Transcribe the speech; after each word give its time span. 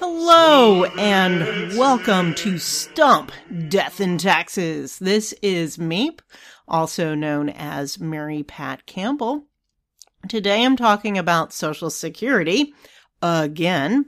Hello 0.00 0.84
and 0.98 1.78
welcome 1.78 2.34
to 2.34 2.58
Stump 2.58 3.30
Death 3.68 4.00
and 4.00 4.18
Taxes. 4.18 4.98
This 4.98 5.32
is 5.40 5.76
Meep, 5.76 6.18
also 6.66 7.14
known 7.14 7.48
as 7.48 8.00
Mary 8.00 8.42
Pat 8.42 8.86
Campbell. 8.86 9.46
Today 10.28 10.64
I'm 10.64 10.76
talking 10.76 11.16
about 11.16 11.52
Social 11.52 11.90
Security 11.90 12.74
again. 13.22 14.06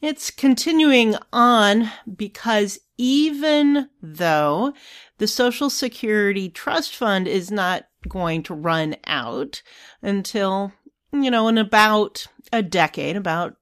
It's 0.00 0.30
continuing 0.30 1.16
on 1.30 1.90
because 2.16 2.78
even 2.96 3.90
though 4.00 4.72
the 5.18 5.26
Social 5.26 5.68
Security 5.68 6.48
Trust 6.48 6.96
Fund 6.96 7.28
is 7.28 7.50
not 7.50 7.84
going 8.08 8.42
to 8.44 8.54
run 8.54 8.96
out 9.06 9.62
until, 10.00 10.72
you 11.22 11.30
know, 11.30 11.48
in 11.48 11.58
about 11.58 12.26
a 12.52 12.62
decade, 12.62 13.16
about 13.16 13.56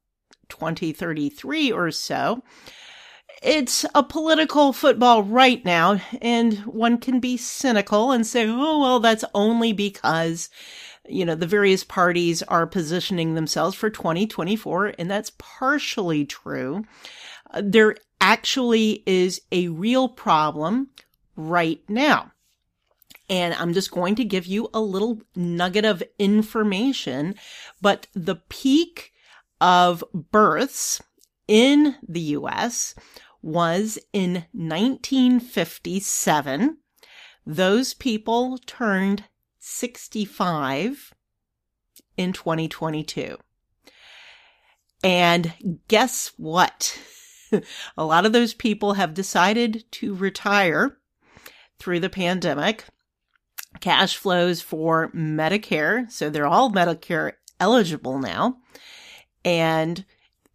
2033 0.48 1.72
or 1.72 1.90
so, 1.90 2.42
it's 3.42 3.84
a 3.95 4.02
political 4.02 4.72
football 4.72 5.22
right 5.22 5.64
now, 5.64 6.00
and 6.22 6.59
one 6.60 6.98
can 6.98 7.20
be 7.20 7.36
cynical 7.36 8.12
and 8.12 8.26
say, 8.26 8.46
oh, 8.48 8.80
well, 8.80 9.00
that's 9.00 9.24
only 9.34 9.72
because 9.72 10.48
you 11.09 11.24
know, 11.24 11.34
the 11.34 11.46
various 11.46 11.84
parties 11.84 12.42
are 12.45 12.66
positioning 12.66 13.34
themselves 13.34 13.76
for 13.76 13.90
2024, 13.90 14.95
and 14.98 15.10
that's 15.10 15.32
partially 15.38 16.24
true. 16.24 16.84
There 17.60 17.96
actually 18.20 19.02
is 19.06 19.40
a 19.52 19.68
real 19.68 20.09
problem 20.09 20.88
right 21.36 21.82
now. 21.88 22.32
And 23.28 23.55
I'm 23.55 23.73
just 23.73 23.91
going 23.91 24.14
to 24.16 24.24
give 24.24 24.46
you 24.46 24.69
a 24.74 24.80
little 24.80 25.23
nugget 25.34 25.84
of 25.84 26.02
information, 26.19 27.37
but 27.80 28.06
the 28.15 28.37
peak 28.37 29.12
of 29.60 30.05
births 30.12 31.02
in 31.48 31.96
the 32.07 32.21
US 32.21 32.95
was 33.43 33.98
in 34.13 34.45
1957. 34.52 36.79
Those 37.46 37.95
people 37.95 38.59
turned 38.66 39.24
65 39.59 41.15
in 42.16 42.32
2022. 42.32 43.37
And 45.02 45.52
guess 45.88 46.32
what? 46.38 46.98
a 47.96 48.04
lot 48.04 48.24
of 48.24 48.32
those 48.32 48.54
people 48.54 48.95
have 48.95 49.13
decided 49.13 49.85
to 49.93 50.15
retire 50.15 50.96
through 51.79 52.01
the 52.01 52.09
pandemic. 52.09 52.85
Cash 53.80 54.16
flows 54.16 54.60
for 54.60 55.10
Medicare, 55.10 56.10
so 56.10 56.30
they're 56.30 56.46
all 56.46 56.70
Medicare 56.70 57.32
eligible 57.60 58.18
now. 58.18 58.58
And 59.44 60.04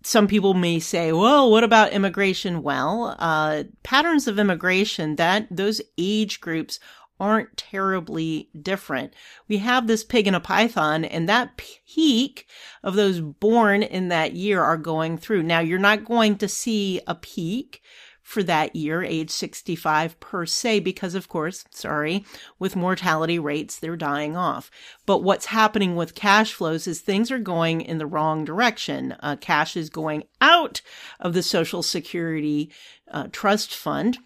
some 0.04 0.28
people 0.28 0.54
may 0.54 0.80
say, 0.80 1.12
well, 1.12 1.52
what 1.52 1.64
about 1.64 1.92
immigration? 1.92 2.64
Well, 2.64 3.16
uh, 3.20 3.66
patterns 3.84 4.28
of 4.28 4.40
immigration 4.40 5.18
that 5.18 5.48
those 5.52 5.82
age 5.98 6.40
groups 6.40 6.80
aren't 7.20 7.58
terribly 7.58 8.50
different. 8.60 9.14
We 9.50 9.58
have 9.58 9.88
this 9.88 10.06
pig 10.06 10.26
and 10.26 10.36
a 10.36 10.40
python 10.40 11.04
and 11.04 11.28
that 11.28 11.58
peak 11.58 12.48
of 12.82 12.96
those 12.96 13.20
born 13.20 13.84
in 13.84 14.08
that 14.08 14.34
year 14.34 14.64
are 14.64 14.78
going 14.78 15.18
through. 15.18 15.44
Now 15.44 15.60
you're 15.60 15.80
not 15.80 16.06
going 16.06 16.38
to 16.38 16.48
see 16.48 17.02
a 17.08 17.16
peak 17.16 17.82
for 18.30 18.44
that 18.44 18.76
year, 18.76 19.02
age 19.02 19.32
65 19.32 20.20
per 20.20 20.46
se, 20.46 20.82
because 20.82 21.16
of 21.16 21.28
course, 21.28 21.66
sorry, 21.72 22.24
with 22.60 22.76
mortality 22.76 23.40
rates, 23.40 23.80
they're 23.80 23.96
dying 23.96 24.38
off. 24.38 24.70
But 25.08 25.24
what's 25.24 25.48
happening 25.48 25.96
with 25.96 26.14
cash 26.14 26.54
flows 26.54 26.86
is 26.86 27.02
things 27.02 27.32
are 27.32 27.40
going 27.40 27.82
in 27.82 27.98
the 27.98 28.06
wrong 28.06 28.46
direction. 28.46 29.16
Uh, 29.22 29.36
cash 29.38 29.76
is 29.76 29.90
going 29.90 30.26
out 30.42 30.82
of 31.20 31.34
the 31.34 31.42
Social 31.42 31.82
Security 31.82 32.72
uh, 33.10 33.30
Trust 33.32 33.74
Fund 33.74 34.20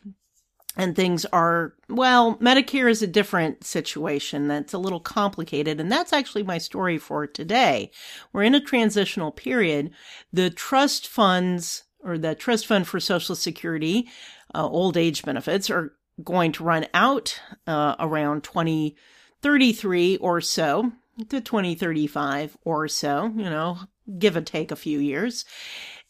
and 0.76 0.96
things 0.96 1.24
are, 1.26 1.76
well, 1.88 2.36
Medicare 2.38 2.90
is 2.90 3.04
a 3.04 3.08
different 3.08 3.64
situation 3.64 4.48
that's 4.48 4.74
a 4.74 4.80
little 4.80 5.00
complicated. 5.00 5.80
And 5.80 5.92
that's 5.92 6.12
actually 6.12 6.44
my 6.44 6.58
story 6.58 6.98
for 6.98 7.28
today. 7.28 7.92
We're 8.34 8.44
in 8.44 8.56
a 8.56 8.60
transitional 8.60 9.32
period. 9.32 9.92
The 10.32 10.50
trust 10.50 11.08
funds 11.08 11.84
or 12.04 12.18
the 12.18 12.36
trust 12.36 12.68
fund 12.68 12.88
for 12.88 13.00
Social 13.00 13.36
Security, 13.36 14.08
uh, 14.54 14.68
old 14.68 14.98
age 14.98 15.24
benefits 15.24 15.70
are 15.70 15.94
going 16.24 16.52
to 16.54 16.64
run 16.64 16.86
out, 16.94 17.40
uh, 17.66 17.96
around 18.00 18.44
2033 18.44 20.18
or 20.18 20.42
so 20.42 20.92
to 21.30 21.42
2035 21.42 22.58
or 22.64 22.88
so, 22.88 23.32
you 23.36 23.50
know, 23.50 23.78
give 24.18 24.36
or 24.36 24.42
take 24.42 24.72
a 24.72 24.76
few 24.76 25.00
years. 25.00 25.46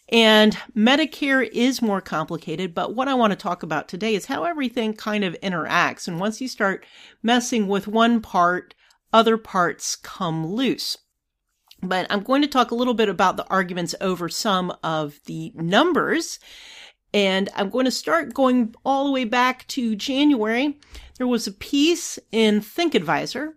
And 0.09 0.57
Medicare 0.75 1.47
is 1.51 1.81
more 1.81 2.01
complicated, 2.01 2.73
but 2.73 2.93
what 2.93 3.07
I 3.07 3.13
want 3.13 3.31
to 3.31 3.37
talk 3.37 3.63
about 3.63 3.87
today 3.87 4.15
is 4.15 4.25
how 4.25 4.43
everything 4.43 4.93
kind 4.93 5.23
of 5.23 5.39
interacts. 5.41 6.07
And 6.07 6.19
once 6.19 6.41
you 6.41 6.47
start 6.47 6.85
messing 7.23 7.67
with 7.67 7.87
one 7.87 8.21
part, 8.21 8.75
other 9.11 9.37
parts 9.37 9.95
come 9.95 10.45
loose. 10.45 10.97
But 11.83 12.07
I'm 12.09 12.23
going 12.23 12.41
to 12.41 12.47
talk 12.47 12.71
a 12.71 12.75
little 12.75 12.93
bit 12.93 13.09
about 13.09 13.37
the 13.37 13.47
arguments 13.47 13.93
over 14.01 14.29
some 14.29 14.75
of 14.83 15.19
the 15.25 15.51
numbers. 15.55 16.39
And 17.13 17.49
I'm 17.55 17.69
going 17.69 17.85
to 17.85 17.91
start 17.91 18.33
going 18.33 18.73
all 18.83 19.05
the 19.05 19.11
way 19.11 19.25
back 19.25 19.67
to 19.69 19.95
January. 19.95 20.79
There 21.17 21.27
was 21.27 21.45
a 21.45 21.51
piece 21.51 22.17
in 22.31 22.61
Think 22.61 22.95
Advisor 22.95 23.55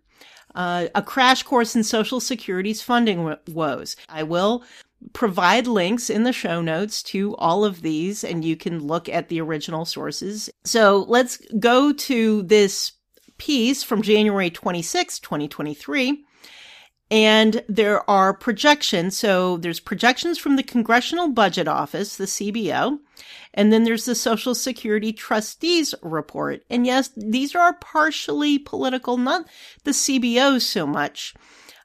uh, 0.56 0.88
a 0.94 1.02
crash 1.02 1.42
course 1.42 1.76
in 1.76 1.84
Social 1.84 2.18
Security's 2.18 2.82
funding 2.82 3.36
woes. 3.48 3.94
I 4.08 4.22
will 4.24 4.64
provide 5.12 5.66
links 5.66 6.10
in 6.10 6.24
the 6.24 6.32
show 6.32 6.62
notes 6.62 7.02
to 7.02 7.36
all 7.36 7.64
of 7.64 7.82
these 7.82 8.24
and 8.24 8.44
you 8.44 8.56
can 8.56 8.82
look 8.82 9.08
at 9.08 9.28
the 9.28 9.40
original 9.40 9.84
sources. 9.84 10.50
So 10.64 11.04
let's 11.06 11.36
go 11.60 11.92
to 11.92 12.42
this 12.42 12.92
piece 13.36 13.82
from 13.82 14.00
January 14.00 14.48
26, 14.48 15.20
2023. 15.20 16.24
And 17.10 17.62
there 17.68 18.08
are 18.10 18.34
projections. 18.34 19.16
So 19.16 19.58
there's 19.58 19.78
projections 19.78 20.38
from 20.38 20.56
the 20.56 20.64
Congressional 20.64 21.28
Budget 21.28 21.68
Office, 21.68 22.16
the 22.16 22.24
CBO, 22.24 22.98
and 23.54 23.72
then 23.72 23.84
there's 23.84 24.06
the 24.06 24.16
Social 24.16 24.54
Security 24.54 25.12
Trustees 25.12 25.94
report. 26.02 26.64
And 26.68 26.84
yes, 26.84 27.10
these 27.16 27.54
are 27.54 27.74
partially 27.74 28.58
political, 28.58 29.16
not 29.18 29.46
the 29.84 29.92
CBO 29.92 30.60
so 30.60 30.86
much. 30.86 31.34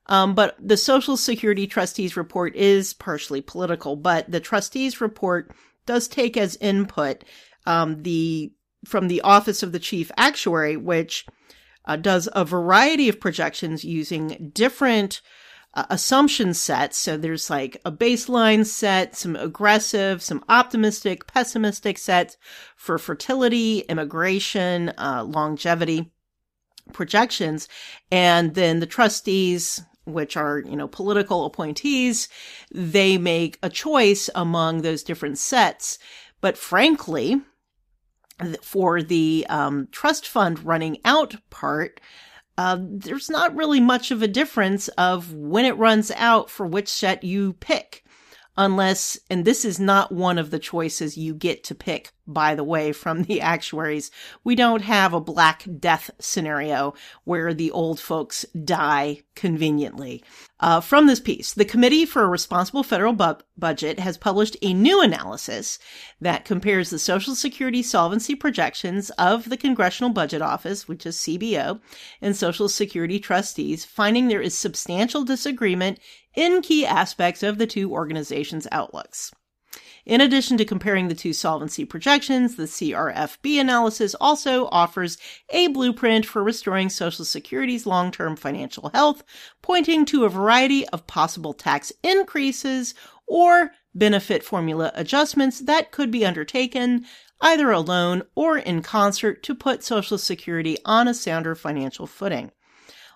Um, 0.07 0.33
but 0.33 0.57
the 0.59 0.77
Social 0.77 1.15
Security 1.15 1.67
Trustees 1.67 2.17
report 2.17 2.55
is 2.55 2.93
partially 2.93 3.41
political, 3.41 3.95
but 3.95 4.29
the 4.29 4.39
trustees 4.39 4.99
report 4.99 5.51
does 5.85 6.07
take 6.07 6.35
as 6.35 6.57
input 6.57 7.23
um, 7.65 8.01
the 8.03 8.51
from 8.83 9.07
the 9.07 9.21
Office 9.21 9.61
of 9.61 9.71
the 9.71 9.79
Chief 9.79 10.11
Actuary, 10.17 10.75
which 10.75 11.25
uh, 11.85 11.95
does 11.95 12.29
a 12.33 12.45
variety 12.45 13.09
of 13.09 13.19
projections 13.19 13.83
using 13.83 14.51
different 14.53 15.21
uh, 15.73 15.85
assumption 15.89 16.53
sets. 16.53 16.97
So 16.97 17.17
there's 17.17 17.49
like 17.49 17.79
a 17.85 17.91
baseline 17.91 18.65
set, 18.65 19.15
some 19.15 19.35
aggressive, 19.35 20.21
some 20.21 20.43
optimistic, 20.49 21.27
pessimistic 21.27 21.97
sets 21.97 22.37
for 22.75 22.97
fertility, 22.97 23.79
immigration, 23.79 24.89
uh, 24.97 25.23
longevity 25.23 26.11
projections. 26.93 27.67
And 28.11 28.55
then 28.55 28.79
the 28.79 28.85
trustees 28.85 29.81
which 30.05 30.35
are, 30.35 30.59
you 30.59 30.75
know, 30.75 30.87
political 30.87 31.45
appointees, 31.45 32.27
they 32.71 33.17
make 33.17 33.59
a 33.61 33.69
choice 33.69 34.29
among 34.33 34.81
those 34.81 35.03
different 35.03 35.37
sets. 35.37 35.99
But 36.41 36.57
frankly, 36.57 37.39
for 38.61 39.01
the 39.01 39.45
um, 39.49 39.87
trust 39.91 40.27
fund 40.27 40.63
running 40.65 40.97
out 41.05 41.35
part, 41.49 41.99
uh, 42.57 42.77
there's 42.79 43.29
not 43.29 43.55
really 43.55 43.79
much 43.79 44.11
of 44.11 44.21
a 44.21 44.27
difference 44.27 44.87
of 44.89 45.33
when 45.33 45.65
it 45.65 45.77
runs 45.77 46.11
out 46.11 46.49
for 46.49 46.65
which 46.65 46.87
set 46.87 47.23
you 47.23 47.53
pick. 47.53 48.03
Unless, 48.57 49.17
and 49.29 49.45
this 49.45 49.63
is 49.63 49.79
not 49.79 50.11
one 50.11 50.37
of 50.37 50.51
the 50.51 50.59
choices 50.59 51.17
you 51.17 51.33
get 51.33 51.63
to 51.63 51.75
pick, 51.75 52.11
by 52.33 52.55
the 52.55 52.63
way, 52.63 52.91
from 52.91 53.23
the 53.23 53.41
actuaries. 53.41 54.11
We 54.43 54.55
don't 54.55 54.81
have 54.81 55.13
a 55.13 55.21
black 55.21 55.65
death 55.79 56.11
scenario 56.19 56.93
where 57.23 57.53
the 57.53 57.71
old 57.71 57.99
folks 57.99 58.45
die 58.63 59.21
conveniently. 59.35 60.23
Uh, 60.59 60.79
from 60.79 61.07
this 61.07 61.19
piece, 61.19 61.53
the 61.53 61.65
Committee 61.65 62.05
for 62.05 62.21
a 62.21 62.27
Responsible 62.27 62.83
Federal 62.83 63.13
Bu- 63.13 63.43
Budget 63.57 63.99
has 63.99 64.17
published 64.17 64.57
a 64.61 64.73
new 64.73 65.01
analysis 65.01 65.79
that 66.19 66.45
compares 66.45 66.89
the 66.89 66.99
Social 66.99 67.33
Security 67.33 67.81
solvency 67.81 68.35
projections 68.35 69.09
of 69.11 69.49
the 69.49 69.57
Congressional 69.57 70.11
Budget 70.11 70.41
Office, 70.41 70.87
which 70.87 71.05
is 71.05 71.17
CBO, 71.17 71.79
and 72.21 72.35
Social 72.35 72.69
Security 72.69 73.19
trustees, 73.19 73.85
finding 73.85 74.27
there 74.27 74.41
is 74.41 74.57
substantial 74.57 75.23
disagreement 75.23 75.99
in 76.35 76.61
key 76.61 76.85
aspects 76.85 77.41
of 77.43 77.57
the 77.57 77.67
two 77.67 77.91
organizations' 77.91 78.67
outlooks. 78.71 79.31
In 80.05 80.19
addition 80.19 80.57
to 80.57 80.65
comparing 80.65 81.07
the 81.07 81.15
two 81.15 81.33
solvency 81.33 81.85
projections, 81.85 82.55
the 82.55 82.63
CRFB 82.63 83.59
analysis 83.59 84.15
also 84.15 84.67
offers 84.71 85.17
a 85.49 85.67
blueprint 85.67 86.25
for 86.25 86.43
restoring 86.43 86.89
Social 86.89 87.23
Security's 87.23 87.85
long 87.85 88.11
term 88.11 88.35
financial 88.35 88.89
health, 88.89 89.23
pointing 89.61 90.05
to 90.05 90.25
a 90.25 90.29
variety 90.29 90.87
of 90.89 91.07
possible 91.07 91.53
tax 91.53 91.91
increases 92.03 92.95
or 93.27 93.71
benefit 93.93 94.43
formula 94.43 94.91
adjustments 94.95 95.59
that 95.59 95.91
could 95.91 96.09
be 96.09 96.25
undertaken 96.25 97.05
either 97.41 97.71
alone 97.71 98.23
or 98.35 98.57
in 98.57 98.81
concert 98.81 99.43
to 99.43 99.55
put 99.55 99.83
Social 99.83 100.17
Security 100.17 100.77
on 100.85 101.07
a 101.07 101.13
sounder 101.13 101.55
financial 101.55 102.07
footing. 102.07 102.51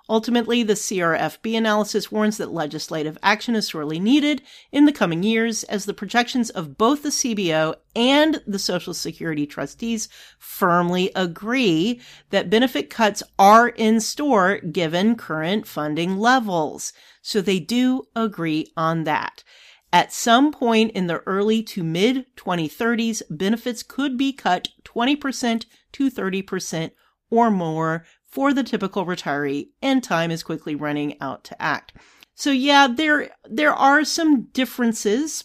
Ultimately, 0.07 0.61
the 0.61 0.73
CRFB 0.73 1.57
analysis 1.57 2.11
warns 2.11 2.37
that 2.37 2.53
legislative 2.53 3.17
action 3.23 3.55
is 3.55 3.67
sorely 3.67 3.99
needed 3.99 4.43
in 4.71 4.85
the 4.85 4.91
coming 4.91 5.23
years 5.23 5.63
as 5.63 5.85
the 5.85 5.95
projections 5.95 6.51
of 6.51 6.77
both 6.77 7.01
the 7.01 7.09
CBO 7.09 7.75
and 7.95 8.41
the 8.45 8.59
Social 8.59 8.93
Security 8.93 9.47
trustees 9.47 10.07
firmly 10.37 11.11
agree 11.15 11.99
that 12.29 12.51
benefit 12.51 12.91
cuts 12.91 13.23
are 13.39 13.69
in 13.69 13.99
store 13.99 14.59
given 14.59 15.15
current 15.15 15.65
funding 15.65 16.17
levels. 16.17 16.93
So 17.23 17.41
they 17.41 17.59
do 17.59 18.03
agree 18.15 18.71
on 18.77 19.05
that. 19.05 19.43
At 19.91 20.13
some 20.13 20.51
point 20.51 20.91
in 20.91 21.07
the 21.07 21.23
early 21.25 21.63
to 21.63 21.83
mid 21.83 22.27
2030s, 22.35 23.23
benefits 23.29 23.81
could 23.81 24.17
be 24.17 24.33
cut 24.33 24.67
20% 24.83 25.65
to 25.93 26.11
30% 26.11 26.91
or 27.31 27.49
more 27.49 28.05
for 28.35 28.53
the 28.53 28.63
typical 28.63 29.05
retiree, 29.05 29.69
and 29.81 30.03
time 30.03 30.29
is 30.29 30.43
quickly 30.43 30.75
running 30.75 31.15
out 31.21 31.45
to 31.45 31.61
act. 31.61 31.93
So 32.33 32.51
yeah, 32.51 32.85
there 32.93 33.29
there 33.49 33.73
are 33.73 34.03
some 34.03 34.47
differences 34.51 35.41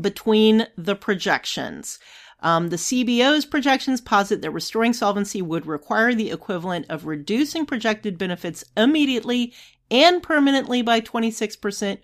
between 0.00 0.66
the 0.76 0.96
projections. 0.96 2.00
Um, 2.40 2.70
the 2.70 2.76
CBO's 2.76 3.46
projections 3.46 4.00
posit 4.00 4.42
that 4.42 4.50
restoring 4.50 4.92
solvency 4.92 5.40
would 5.40 5.64
require 5.64 6.12
the 6.12 6.32
equivalent 6.32 6.86
of 6.90 7.06
reducing 7.06 7.66
projected 7.66 8.18
benefits 8.18 8.64
immediately 8.76 9.54
and 9.88 10.20
permanently 10.24 10.82
by 10.82 11.00
26% 11.00 11.98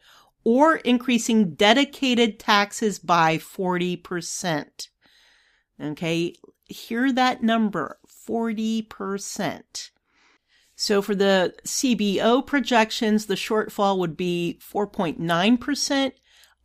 or 0.45 0.77
increasing 0.77 1.55
dedicated 1.55 2.39
taxes 2.39 3.01
by 3.01 3.39
40%. 3.39 4.87
Okay, 5.83 6.35
hear 6.67 7.13
that 7.13 7.43
number 7.43 7.99
40%. 8.29 9.91
So 10.77 11.03
for 11.03 11.15
the 11.15 11.55
CBO 11.65 12.47
projections, 12.47 13.27
the 13.27 13.35
shortfall 13.35 13.99
would 13.99 14.17
be 14.17 14.61
4.9% 14.63 16.13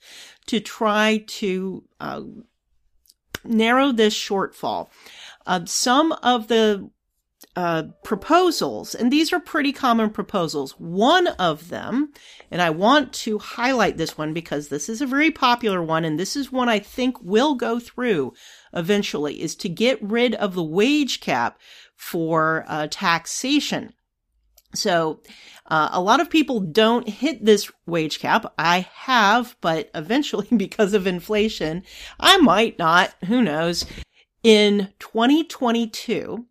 to 0.47 0.59
try 0.59 1.23
to 1.29 1.85
uh, 2.01 2.23
narrow 3.45 3.93
this 3.93 4.13
shortfall. 4.13 4.89
Uh, 5.47 5.65
some 5.67 6.11
of 6.23 6.49
the 6.49 6.91
uh, 7.57 7.85
proposals, 8.03 8.95
and 8.95 9.13
these 9.13 9.33
are 9.33 9.39
pretty 9.39 9.73
common 9.73 10.11
proposals. 10.11 10.73
One 10.73 11.29
of 11.29 11.69
them, 11.69 12.13
and 12.51 12.61
I 12.61 12.71
want 12.71 13.13
to 13.13 13.39
highlight 13.39 13.97
this 13.97 14.19
one 14.19 14.33
because 14.33 14.69
this 14.69 14.89
is 14.89 15.01
a 15.01 15.07
very 15.07 15.31
popular 15.31 15.83
one, 15.83 16.05
and 16.05 16.19
this 16.19 16.35
is 16.35 16.51
one 16.51 16.69
I 16.69 16.81
think 16.81 17.23
will 17.23 17.55
go 17.55 17.79
through 17.79 18.33
eventually, 18.73 19.41
is 19.41 19.55
to 19.57 19.69
get 19.69 20.03
rid 20.03 20.35
of 20.35 20.55
the 20.55 20.65
wage 20.65 21.21
cap 21.21 21.61
for 21.95 22.65
uh, 22.67 22.89
taxation. 22.91 23.93
So, 24.75 25.21
uh, 25.67 25.91
a 25.93 26.01
lot 26.01 26.21
of 26.21 26.29
people 26.29 26.59
don't 26.59 27.09
hit 27.09 27.45
this 27.45 27.71
wage 27.87 28.19
cap. 28.19 28.53
I 28.59 28.89
have, 28.95 29.57
but 29.61 29.91
eventually, 29.95 30.49
because 30.57 30.93
of 30.93 31.07
inflation, 31.07 31.85
I 32.19 32.37
might 32.39 32.79
not. 32.79 33.15
Who 33.27 33.43
knows? 33.43 33.87
In 34.43 34.93
2022, 34.99 36.47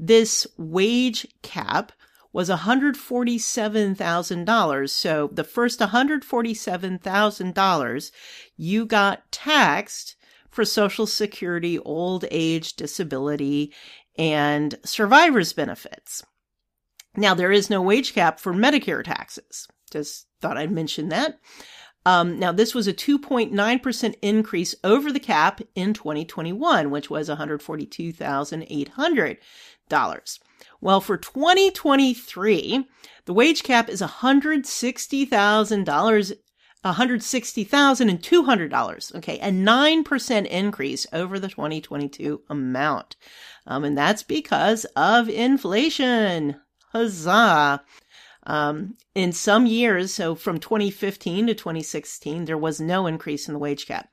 this 0.00 0.48
wage 0.56 1.28
cap 1.42 1.92
was 2.32 2.48
$147,000. 2.48 4.90
So 4.90 5.28
the 5.32 5.44
first 5.44 5.78
$147,000 5.80 8.10
you 8.56 8.86
got 8.86 9.30
taxed 9.30 10.16
for 10.48 10.64
Social 10.64 11.06
Security, 11.06 11.78
old 11.78 12.24
age, 12.30 12.76
disability, 12.76 13.74
and 14.16 14.78
survivor's 14.84 15.52
benefits. 15.52 16.24
Now, 17.14 17.34
there 17.34 17.52
is 17.52 17.68
no 17.68 17.82
wage 17.82 18.14
cap 18.14 18.40
for 18.40 18.54
Medicare 18.54 19.04
taxes. 19.04 19.68
Just 19.92 20.28
thought 20.40 20.56
I'd 20.56 20.72
mention 20.72 21.10
that. 21.10 21.38
Um, 22.06 22.38
now, 22.38 22.50
this 22.50 22.74
was 22.74 22.88
a 22.88 22.94
2.9% 22.94 24.14
increase 24.22 24.74
over 24.82 25.12
the 25.12 25.20
cap 25.20 25.60
in 25.74 25.92
2021, 25.92 26.90
which 26.90 27.10
was 27.10 27.28
142,800 27.28 29.16
dollars. 29.16 29.36
Well, 30.80 31.00
for 31.00 31.16
2023, 31.16 32.88
the 33.26 33.34
wage 33.34 33.62
cap 33.62 33.88
is 33.88 34.00
$160,000 34.00 36.32
$160,200. 36.84 39.16
Okay. 39.16 39.38
A 39.40 39.50
9% 39.50 40.46
increase 40.46 41.06
over 41.12 41.38
the 41.38 41.48
2022 41.48 42.40
amount. 42.48 43.16
Um, 43.66 43.84
and 43.84 43.98
that's 43.98 44.22
because 44.22 44.86
of 44.96 45.28
inflation. 45.28 46.56
Huzzah. 46.92 47.82
Um, 48.46 48.96
in 49.14 49.32
some 49.32 49.66
years, 49.66 50.14
so 50.14 50.34
from 50.34 50.58
2015 50.58 51.48
to 51.48 51.54
2016, 51.54 52.46
there 52.46 52.56
was 52.56 52.80
no 52.80 53.06
increase 53.06 53.46
in 53.46 53.52
the 53.52 53.60
wage 53.60 53.86
cap. 53.86 54.08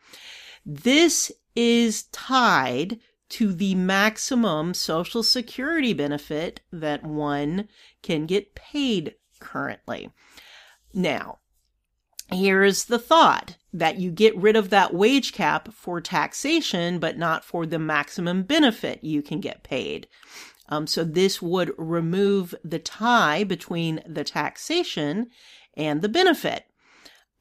This 0.65 1.31
is 1.55 2.03
tied 2.11 2.99
to 3.29 3.53
the 3.53 3.75
maximum 3.75 4.73
social 4.73 5.23
security 5.23 5.93
benefit 5.93 6.61
that 6.71 7.03
one 7.03 7.67
can 8.01 8.25
get 8.25 8.55
paid 8.55 9.15
currently. 9.39 10.09
Now, 10.93 11.39
here's 12.31 12.85
the 12.85 12.99
thought 12.99 13.57
that 13.73 13.99
you 13.99 14.11
get 14.11 14.35
rid 14.35 14.55
of 14.55 14.69
that 14.69 14.93
wage 14.93 15.33
cap 15.33 15.73
for 15.73 16.01
taxation, 16.01 16.99
but 16.99 17.17
not 17.17 17.43
for 17.43 17.65
the 17.65 17.79
maximum 17.79 18.43
benefit 18.43 19.03
you 19.03 19.21
can 19.21 19.39
get 19.39 19.63
paid. 19.63 20.07
Um, 20.69 20.87
so 20.87 21.03
this 21.03 21.41
would 21.41 21.71
remove 21.77 22.53
the 22.63 22.79
tie 22.79 23.43
between 23.43 24.01
the 24.05 24.23
taxation 24.23 25.27
and 25.75 26.01
the 26.01 26.09
benefit. 26.09 26.65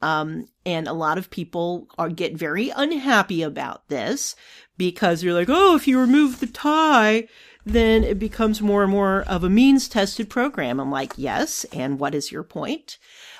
Um, 0.01 0.47
and 0.65 0.87
a 0.87 0.93
lot 0.93 1.17
of 1.17 1.29
people 1.29 1.87
are 1.97 2.09
get 2.09 2.35
very 2.35 2.69
unhappy 2.69 3.41
about 3.41 3.87
this 3.89 4.35
because 4.77 5.23
you're 5.23 5.33
like, 5.33 5.49
oh, 5.49 5.75
if 5.75 5.87
you 5.87 5.99
remove 5.99 6.39
the 6.39 6.47
tie, 6.47 7.27
then 7.65 8.03
it 8.03 8.19
becomes 8.19 8.61
more 8.61 8.83
and 8.83 8.91
more 8.91 9.23
of 9.23 9.43
a 9.43 9.49
means 9.49 9.89
tested 9.89 10.29
program. 10.29 10.79
I'm 10.79 10.91
like, 10.91 11.13
yes. 11.17 11.65
And 11.73 11.99
what 11.99 12.15
is 12.15 12.31
your 12.31 12.43
point? 12.43 12.97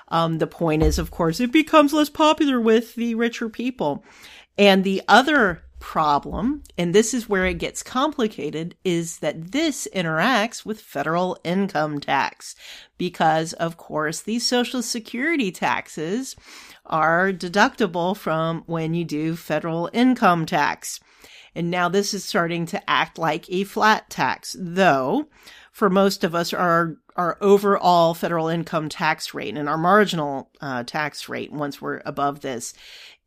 Um, 0.10 0.40
the 0.40 0.48
point 0.48 0.84
is, 0.84 0.98
of 0.98 1.12
course, 1.12 1.40
it 1.40 1.52
becomes 1.52 1.94
less 1.94 2.10
popular 2.10 2.60
with 2.60 2.96
the 2.96 3.16
richer 3.16 3.50
people. 3.50 4.04
And 4.58 4.84
the 4.84 5.02
other 5.08 5.64
problem, 5.88 6.62
and 6.77 6.94
this 6.94 7.13
is 7.13 7.29
where 7.29 7.46
it 7.46 7.60
gets 7.60 7.82
complicated, 7.82 8.75
is 8.84 9.20
that 9.20 9.53
this 9.53 9.88
interacts 9.96 10.65
with 10.65 10.82
federal 10.82 11.39
income 11.46 11.98
tax 12.01 12.58
because, 12.98 13.53
of 13.53 13.77
course, 13.77 14.22
these 14.22 14.46
social 14.46 14.82
security 14.82 15.50
taxes 15.50 16.36
are 16.88 17.32
deductible 17.32 18.17
from 18.17 18.63
when 18.65 18.94
you 18.94 19.06
do 19.06 19.38
federal 19.38 19.89
income 19.94 20.46
tax. 20.46 21.00
And 21.56 21.72
now 21.72 21.88
this 21.88 22.13
is 22.13 22.25
starting 22.25 22.65
to 22.65 22.89
act 22.89 23.17
like 23.17 23.50
a 23.50 23.63
flat 23.63 24.10
tax, 24.10 24.58
though 24.60 25.27
for 25.72 25.89
most 25.89 26.25
of 26.25 26.36
us 26.36 26.51
our 26.51 26.98
our 27.15 27.38
overall 27.39 28.13
federal 28.13 28.50
income 28.50 28.89
tax 28.89 29.34
rate 29.34 29.56
and 29.56 29.70
our 29.70 29.77
marginal 29.77 30.51
uh, 30.60 30.84
tax 30.84 31.29
rate 31.29 31.53
once 31.53 31.82
we're 31.82 32.01
above 32.03 32.41
this 32.41 32.74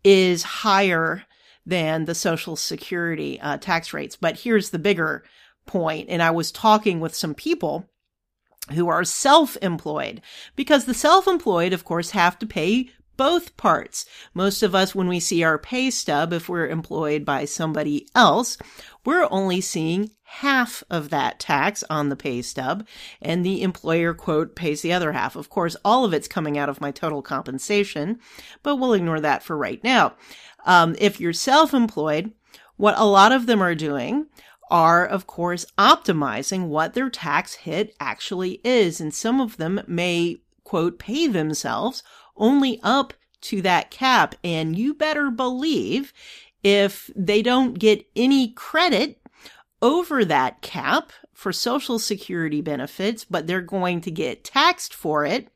is 0.04 0.42
higher 0.42 1.24
than 1.66 2.04
the 2.04 2.14
social 2.14 2.56
security 2.56 3.40
uh, 3.40 3.56
tax 3.58 3.92
rates. 3.92 4.16
But 4.16 4.40
here's 4.40 4.70
the 4.70 4.78
bigger 4.78 5.24
point 5.66 6.08
and 6.08 6.22
i 6.22 6.30
was 6.30 6.50
talking 6.50 7.00
with 7.00 7.14
some 7.14 7.34
people 7.34 7.88
who 8.72 8.88
are 8.88 9.04
self-employed 9.04 10.20
because 10.56 10.84
the 10.84 10.94
self-employed 10.94 11.72
of 11.72 11.84
course 11.84 12.10
have 12.10 12.38
to 12.38 12.46
pay 12.46 12.90
both 13.20 13.54
parts. 13.58 14.06
Most 14.32 14.62
of 14.62 14.74
us, 14.74 14.94
when 14.94 15.06
we 15.06 15.20
see 15.20 15.42
our 15.42 15.58
pay 15.58 15.90
stub, 15.90 16.32
if 16.32 16.48
we're 16.48 16.66
employed 16.66 17.22
by 17.22 17.44
somebody 17.44 18.08
else, 18.14 18.56
we're 19.04 19.28
only 19.30 19.60
seeing 19.60 20.08
half 20.22 20.82
of 20.88 21.10
that 21.10 21.38
tax 21.38 21.84
on 21.90 22.08
the 22.08 22.16
pay 22.16 22.40
stub, 22.40 22.86
and 23.20 23.44
the 23.44 23.62
employer 23.62 24.14
quote 24.14 24.56
pays 24.56 24.80
the 24.80 24.94
other 24.94 25.12
half. 25.12 25.36
Of 25.36 25.50
course, 25.50 25.76
all 25.84 26.06
of 26.06 26.14
it's 26.14 26.28
coming 26.28 26.56
out 26.56 26.70
of 26.70 26.80
my 26.80 26.90
total 26.90 27.20
compensation, 27.20 28.18
but 28.62 28.76
we'll 28.76 28.94
ignore 28.94 29.20
that 29.20 29.42
for 29.42 29.54
right 29.54 29.84
now. 29.84 30.14
Um, 30.64 30.96
if 30.98 31.20
you're 31.20 31.34
self 31.34 31.74
employed, 31.74 32.32
what 32.78 32.98
a 32.98 33.04
lot 33.04 33.32
of 33.32 33.44
them 33.44 33.62
are 33.62 33.74
doing 33.74 34.28
are, 34.70 35.04
of 35.04 35.26
course, 35.26 35.66
optimizing 35.76 36.68
what 36.68 36.94
their 36.94 37.10
tax 37.10 37.52
hit 37.52 37.94
actually 38.00 38.62
is. 38.64 38.98
And 38.98 39.12
some 39.12 39.42
of 39.42 39.58
them 39.58 39.82
may, 39.86 40.40
quote, 40.64 40.98
pay 40.98 41.26
themselves 41.26 42.02
only 42.40 42.80
up 42.82 43.12
to 43.42 43.62
that 43.62 43.90
cap. 43.90 44.34
And 44.42 44.76
you 44.76 44.94
better 44.94 45.30
believe 45.30 46.12
if 46.62 47.10
they 47.14 47.42
don't 47.42 47.78
get 47.78 48.06
any 48.16 48.48
credit 48.48 49.20
over 49.82 50.24
that 50.24 50.60
cap 50.60 51.12
for 51.32 51.52
social 51.52 51.98
security 51.98 52.60
benefits, 52.60 53.24
but 53.24 53.46
they're 53.46 53.62
going 53.62 54.00
to 54.02 54.10
get 54.10 54.44
taxed 54.44 54.92
for 54.92 55.24
it, 55.24 55.48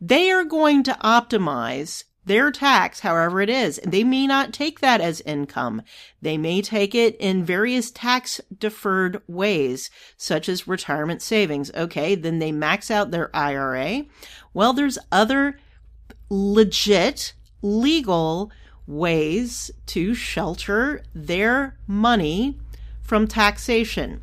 they 0.00 0.30
are 0.30 0.44
going 0.44 0.82
to 0.84 0.96
optimize 1.02 2.04
their 2.24 2.50
tax, 2.50 3.00
however 3.00 3.40
it 3.40 3.50
is. 3.50 3.80
They 3.84 4.04
may 4.04 4.26
not 4.26 4.52
take 4.52 4.80
that 4.80 5.00
as 5.00 5.20
income. 5.22 5.82
They 6.22 6.38
may 6.38 6.62
take 6.62 6.94
it 6.94 7.16
in 7.16 7.44
various 7.44 7.90
tax 7.90 8.40
deferred 8.56 9.22
ways, 9.26 9.90
such 10.16 10.48
as 10.48 10.68
retirement 10.68 11.22
savings. 11.22 11.70
Okay, 11.74 12.14
then 12.14 12.38
they 12.38 12.52
max 12.52 12.90
out 12.90 13.10
their 13.10 13.34
IRA. 13.34 14.04
Well, 14.54 14.72
there's 14.72 14.98
other 15.10 15.58
legit, 16.28 17.32
legal 17.62 18.50
ways 18.86 19.70
to 19.86 20.14
shelter 20.14 21.02
their 21.14 21.76
money 21.86 22.58
from 23.02 23.26
taxation. 23.26 24.20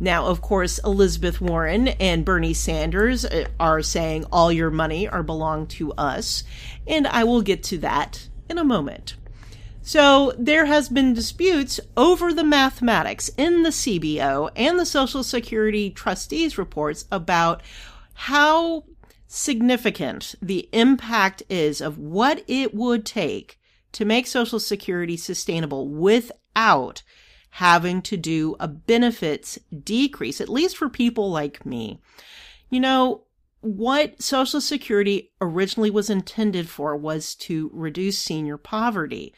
Now, 0.00 0.26
of 0.26 0.40
course, 0.40 0.78
Elizabeth 0.84 1.40
Warren 1.40 1.88
and 1.88 2.24
Bernie 2.24 2.54
Sanders 2.54 3.24
uh, 3.24 3.46
are 3.58 3.82
saying 3.82 4.26
all 4.30 4.52
your 4.52 4.70
money 4.70 5.08
are 5.08 5.24
belong 5.24 5.66
to 5.68 5.92
us, 5.94 6.44
and 6.86 7.06
I 7.06 7.24
will 7.24 7.42
get 7.42 7.64
to 7.64 7.78
that 7.78 8.28
in 8.48 8.58
a 8.58 8.64
moment. 8.64 9.16
So 9.82 10.34
there 10.38 10.66
has 10.66 10.88
been 10.88 11.14
disputes 11.14 11.80
over 11.96 12.32
the 12.32 12.44
mathematics 12.44 13.30
in 13.36 13.62
the 13.62 13.70
CBO 13.70 14.50
and 14.54 14.78
the 14.78 14.86
Social 14.86 15.24
Security 15.24 15.90
trustees 15.90 16.58
reports 16.58 17.06
about 17.10 17.62
how 18.14 18.84
significant 19.28 20.34
the 20.42 20.68
impact 20.72 21.42
is 21.48 21.80
of 21.80 21.98
what 21.98 22.42
it 22.48 22.74
would 22.74 23.06
take 23.06 23.60
to 23.92 24.04
make 24.04 24.26
Social 24.26 24.58
Security 24.58 25.16
sustainable 25.16 25.88
without 25.88 27.02
having 27.50 28.02
to 28.02 28.16
do 28.16 28.56
a 28.58 28.66
benefits 28.66 29.58
decrease, 29.84 30.40
at 30.40 30.48
least 30.48 30.76
for 30.76 30.88
people 30.88 31.30
like 31.30 31.64
me. 31.64 32.00
You 32.70 32.80
know, 32.80 33.24
what 33.60 34.20
Social 34.22 34.60
Security 34.60 35.32
originally 35.40 35.90
was 35.90 36.10
intended 36.10 36.68
for 36.68 36.96
was 36.96 37.34
to 37.36 37.70
reduce 37.72 38.18
senior 38.18 38.56
poverty. 38.56 39.34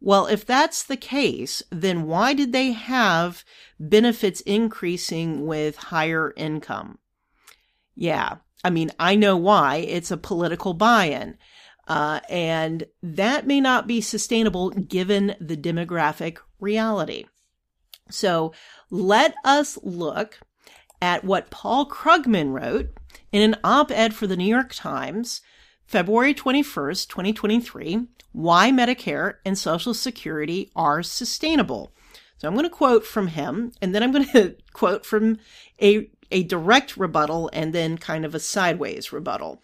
Well, 0.00 0.26
if 0.26 0.44
that's 0.44 0.82
the 0.82 0.96
case, 0.96 1.62
then 1.70 2.04
why 2.04 2.34
did 2.34 2.52
they 2.52 2.72
have 2.72 3.44
benefits 3.80 4.40
increasing 4.42 5.46
with 5.46 5.76
higher 5.76 6.32
income? 6.36 6.98
Yeah, 7.96 8.36
I 8.64 8.70
mean, 8.70 8.90
I 8.98 9.14
know 9.14 9.36
why. 9.36 9.76
It's 9.76 10.10
a 10.10 10.16
political 10.16 10.74
buy 10.74 11.06
in. 11.06 11.36
Uh, 11.86 12.20
and 12.30 12.84
that 13.02 13.46
may 13.46 13.60
not 13.60 13.86
be 13.86 14.00
sustainable 14.00 14.70
given 14.70 15.36
the 15.38 15.56
demographic 15.56 16.38
reality. 16.58 17.26
So 18.10 18.54
let 18.90 19.34
us 19.44 19.78
look 19.82 20.40
at 21.02 21.24
what 21.24 21.50
Paul 21.50 21.86
Krugman 21.86 22.52
wrote 22.52 22.88
in 23.32 23.42
an 23.42 23.56
op 23.62 23.90
ed 23.90 24.14
for 24.14 24.26
the 24.26 24.36
New 24.36 24.46
York 24.46 24.72
Times, 24.72 25.42
February 25.86 26.34
21st, 26.34 27.08
2023 27.08 28.06
Why 28.32 28.70
Medicare 28.70 29.34
and 29.44 29.58
Social 29.58 29.92
Security 29.92 30.70
Are 30.74 31.02
Sustainable. 31.02 31.92
So 32.38 32.48
I'm 32.48 32.54
going 32.54 32.64
to 32.64 32.70
quote 32.70 33.04
from 33.04 33.28
him, 33.28 33.72
and 33.80 33.94
then 33.94 34.02
I'm 34.02 34.12
going 34.12 34.26
to 34.32 34.56
quote 34.72 35.04
from 35.04 35.38
a 35.80 36.10
a 36.34 36.42
direct 36.42 36.98
rebuttal 36.98 37.48
and 37.54 37.72
then 37.72 37.96
kind 37.96 38.26
of 38.26 38.34
a 38.34 38.40
sideways 38.40 39.12
rebuttal. 39.12 39.62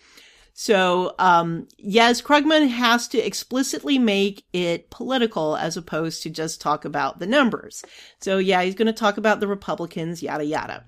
So, 0.54 1.14
um, 1.18 1.68
yes, 1.78 2.22
Krugman 2.22 2.68
has 2.68 3.08
to 3.08 3.18
explicitly 3.18 3.98
make 3.98 4.44
it 4.52 4.90
political 4.90 5.56
as 5.56 5.76
opposed 5.76 6.22
to 6.22 6.30
just 6.30 6.60
talk 6.60 6.84
about 6.84 7.18
the 7.18 7.26
numbers. 7.26 7.84
So, 8.20 8.38
yeah, 8.38 8.62
he's 8.62 8.74
going 8.74 8.86
to 8.86 8.92
talk 8.92 9.16
about 9.16 9.40
the 9.40 9.46
Republicans, 9.46 10.22
yada, 10.22 10.44
yada. 10.44 10.84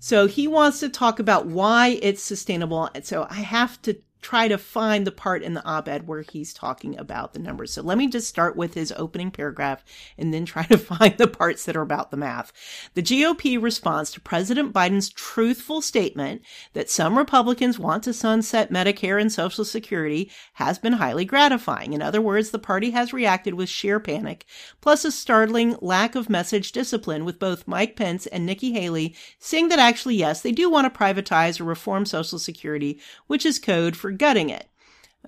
So 0.00 0.26
he 0.26 0.48
wants 0.48 0.80
to 0.80 0.88
talk 0.88 1.20
about 1.20 1.46
why 1.46 2.00
it's 2.02 2.22
sustainable. 2.22 2.90
And 2.92 3.04
so 3.06 3.26
I 3.30 3.36
have 3.36 3.80
to 3.82 3.96
try 4.22 4.46
to 4.48 4.56
find 4.56 5.06
the 5.06 5.12
part 5.12 5.42
in 5.42 5.54
the 5.54 5.64
op-ed 5.64 6.06
where 6.06 6.22
he's 6.22 6.54
talking 6.54 6.96
about 6.98 7.32
the 7.32 7.40
numbers. 7.40 7.72
So 7.72 7.82
let 7.82 7.98
me 7.98 8.06
just 8.06 8.28
start 8.28 8.56
with 8.56 8.74
his 8.74 8.92
opening 8.96 9.32
paragraph 9.32 9.84
and 10.16 10.32
then 10.32 10.44
try 10.44 10.64
to 10.66 10.78
find 10.78 11.18
the 11.18 11.26
parts 11.26 11.64
that 11.64 11.76
are 11.76 11.82
about 11.82 12.10
the 12.10 12.16
math. 12.16 12.52
The 12.94 13.02
GOP 13.02 13.60
response 13.60 14.12
to 14.12 14.20
President 14.20 14.72
Biden's 14.72 15.10
truthful 15.10 15.82
statement 15.82 16.42
that 16.72 16.88
some 16.88 17.18
Republicans 17.18 17.78
want 17.78 18.04
to 18.04 18.12
sunset 18.12 18.70
Medicare 18.70 19.20
and 19.20 19.32
Social 19.32 19.64
Security 19.64 20.30
has 20.54 20.78
been 20.78 20.94
highly 20.94 21.24
gratifying. 21.24 21.92
In 21.92 22.00
other 22.00 22.22
words, 22.22 22.50
the 22.50 22.58
party 22.58 22.90
has 22.90 23.12
reacted 23.12 23.54
with 23.54 23.68
sheer 23.68 23.98
panic, 23.98 24.46
plus 24.80 25.04
a 25.04 25.10
startling 25.10 25.76
lack 25.80 26.14
of 26.14 26.30
message 26.30 26.70
discipline 26.70 27.24
with 27.24 27.40
both 27.40 27.66
Mike 27.66 27.96
Pence 27.96 28.26
and 28.28 28.46
Nikki 28.46 28.72
Haley 28.72 29.16
saying 29.38 29.68
that 29.68 29.80
actually, 29.80 30.14
yes, 30.14 30.42
they 30.42 30.52
do 30.52 30.70
want 30.70 30.92
to 30.92 30.98
privatize 30.98 31.60
or 31.60 31.64
reform 31.64 32.06
Social 32.06 32.38
Security, 32.38 33.00
which 33.26 33.44
is 33.44 33.58
code 33.58 33.96
for 33.96 34.11
gutting 34.12 34.50
it. 34.50 34.68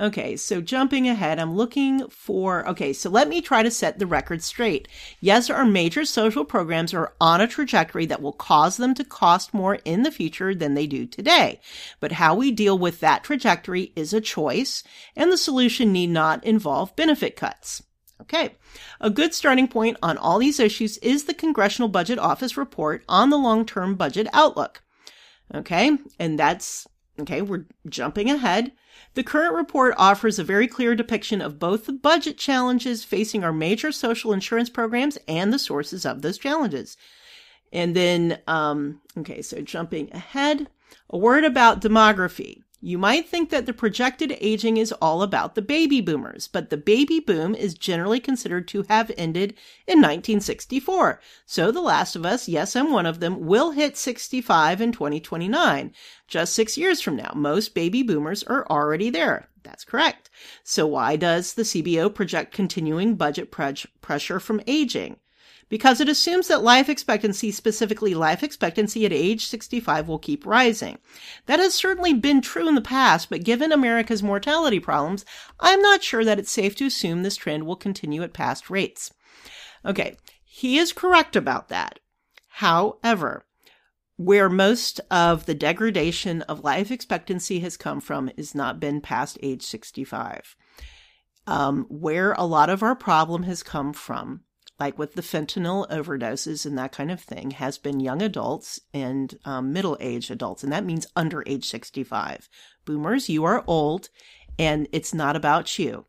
Okay, 0.00 0.36
so 0.36 0.60
jumping 0.60 1.08
ahead, 1.08 1.38
I'm 1.38 1.54
looking 1.54 2.08
for, 2.08 2.68
okay, 2.68 2.92
so 2.92 3.08
let 3.08 3.28
me 3.28 3.40
try 3.40 3.62
to 3.62 3.70
set 3.70 4.00
the 4.00 4.08
record 4.08 4.42
straight. 4.42 4.88
Yes, 5.20 5.48
our 5.48 5.64
major 5.64 6.04
social 6.04 6.44
programs 6.44 6.92
are 6.92 7.14
on 7.20 7.40
a 7.40 7.46
trajectory 7.46 8.04
that 8.06 8.20
will 8.20 8.32
cause 8.32 8.76
them 8.76 8.94
to 8.94 9.04
cost 9.04 9.54
more 9.54 9.76
in 9.84 10.02
the 10.02 10.10
future 10.10 10.52
than 10.52 10.74
they 10.74 10.88
do 10.88 11.06
today. 11.06 11.60
But 12.00 12.10
how 12.10 12.34
we 12.34 12.50
deal 12.50 12.76
with 12.76 12.98
that 13.00 13.22
trajectory 13.22 13.92
is 13.94 14.12
a 14.12 14.20
choice, 14.20 14.82
and 15.14 15.30
the 15.30 15.38
solution 15.38 15.92
need 15.92 16.10
not 16.10 16.42
involve 16.42 16.96
benefit 16.96 17.36
cuts. 17.36 17.80
Okay. 18.20 18.56
A 19.00 19.10
good 19.10 19.32
starting 19.32 19.68
point 19.68 19.96
on 20.02 20.18
all 20.18 20.38
these 20.38 20.58
issues 20.58 20.98
is 20.98 21.24
the 21.24 21.34
Congressional 21.34 21.88
Budget 21.88 22.18
Office 22.18 22.56
report 22.56 23.04
on 23.08 23.30
the 23.30 23.38
long-term 23.38 23.94
budget 23.94 24.26
outlook. 24.32 24.82
Okay. 25.54 25.98
And 26.18 26.36
that's 26.36 26.88
Okay, 27.20 27.42
we're 27.42 27.66
jumping 27.88 28.28
ahead. 28.28 28.72
The 29.14 29.22
current 29.22 29.54
report 29.54 29.94
offers 29.96 30.38
a 30.38 30.44
very 30.44 30.66
clear 30.66 30.96
depiction 30.96 31.40
of 31.40 31.60
both 31.60 31.86
the 31.86 31.92
budget 31.92 32.38
challenges 32.38 33.04
facing 33.04 33.44
our 33.44 33.52
major 33.52 33.92
social 33.92 34.32
insurance 34.32 34.68
programs 34.68 35.16
and 35.28 35.52
the 35.52 35.58
sources 35.58 36.04
of 36.04 36.22
those 36.22 36.38
challenges. 36.38 36.96
And 37.72 37.94
then, 37.94 38.40
um, 38.48 39.00
okay, 39.18 39.42
so 39.42 39.60
jumping 39.60 40.12
ahead, 40.12 40.68
a 41.08 41.16
word 41.16 41.44
about 41.44 41.80
demography. 41.80 42.63
You 42.86 42.98
might 42.98 43.26
think 43.26 43.48
that 43.48 43.64
the 43.64 43.72
projected 43.72 44.36
aging 44.42 44.76
is 44.76 44.92
all 44.92 45.22
about 45.22 45.54
the 45.54 45.62
baby 45.62 46.02
boomers, 46.02 46.48
but 46.48 46.68
the 46.68 46.76
baby 46.76 47.18
boom 47.18 47.54
is 47.54 47.72
generally 47.72 48.20
considered 48.20 48.68
to 48.68 48.84
have 48.90 49.10
ended 49.16 49.54
in 49.86 50.00
1964. 50.00 51.18
So 51.46 51.70
The 51.70 51.80
Last 51.80 52.14
of 52.14 52.26
Us, 52.26 52.46
yes, 52.46 52.76
I'm 52.76 52.92
one 52.92 53.06
of 53.06 53.20
them, 53.20 53.46
will 53.46 53.70
hit 53.70 53.96
65 53.96 54.82
in 54.82 54.92
2029. 54.92 55.94
Just 56.28 56.54
six 56.54 56.76
years 56.76 57.00
from 57.00 57.16
now, 57.16 57.32
most 57.34 57.74
baby 57.74 58.02
boomers 58.02 58.42
are 58.42 58.66
already 58.68 59.08
there. 59.08 59.48
That's 59.62 59.86
correct. 59.86 60.28
So 60.62 60.86
why 60.86 61.16
does 61.16 61.54
the 61.54 61.62
CBO 61.62 62.14
project 62.14 62.52
continuing 62.52 63.14
budget 63.14 63.50
pre- 63.50 63.76
pressure 64.02 64.38
from 64.38 64.60
aging? 64.66 65.16
Because 65.68 66.00
it 66.00 66.08
assumes 66.08 66.48
that 66.48 66.62
life 66.62 66.88
expectancy, 66.88 67.50
specifically 67.50 68.14
life 68.14 68.42
expectancy 68.42 69.04
at 69.06 69.12
age 69.12 69.46
65, 69.46 70.08
will 70.08 70.18
keep 70.18 70.46
rising. 70.46 70.98
That 71.46 71.60
has 71.60 71.74
certainly 71.74 72.14
been 72.14 72.40
true 72.40 72.68
in 72.68 72.74
the 72.74 72.80
past, 72.80 73.30
but 73.30 73.44
given 73.44 73.72
America's 73.72 74.22
mortality 74.22 74.80
problems, 74.80 75.24
I'm 75.60 75.80
not 75.80 76.02
sure 76.02 76.24
that 76.24 76.38
it's 76.38 76.52
safe 76.52 76.76
to 76.76 76.86
assume 76.86 77.22
this 77.22 77.36
trend 77.36 77.66
will 77.66 77.76
continue 77.76 78.22
at 78.22 78.32
past 78.32 78.70
rates. 78.70 79.12
Okay, 79.84 80.16
he 80.44 80.78
is 80.78 80.92
correct 80.92 81.36
about 81.36 81.68
that. 81.68 81.98
However, 82.48 83.44
where 84.16 84.48
most 84.48 85.00
of 85.10 85.46
the 85.46 85.54
degradation 85.54 86.42
of 86.42 86.62
life 86.62 86.90
expectancy 86.90 87.60
has 87.60 87.76
come 87.76 88.00
from 88.00 88.30
is 88.36 88.54
not 88.54 88.78
been 88.78 89.00
past 89.00 89.38
age 89.42 89.62
65. 89.62 90.54
Um, 91.46 91.86
where 91.90 92.32
a 92.32 92.44
lot 92.44 92.70
of 92.70 92.82
our 92.82 92.94
problem 92.94 93.42
has 93.42 93.62
come 93.62 93.92
from 93.92 94.43
like 94.78 94.98
with 94.98 95.14
the 95.14 95.22
fentanyl 95.22 95.88
overdoses 95.88 96.66
and 96.66 96.76
that 96.78 96.92
kind 96.92 97.10
of 97.10 97.20
thing, 97.20 97.52
has 97.52 97.78
been 97.78 98.00
young 98.00 98.22
adults 98.22 98.80
and 98.92 99.38
um, 99.44 99.72
middle 99.72 99.96
aged 100.00 100.30
adults. 100.30 100.62
And 100.62 100.72
that 100.72 100.84
means 100.84 101.06
under 101.14 101.44
age 101.46 101.66
65. 101.66 102.48
Boomers, 102.84 103.28
you 103.28 103.44
are 103.44 103.64
old 103.66 104.08
and 104.58 104.88
it's 104.92 105.14
not 105.14 105.36
about 105.36 105.78
you. 105.78 106.06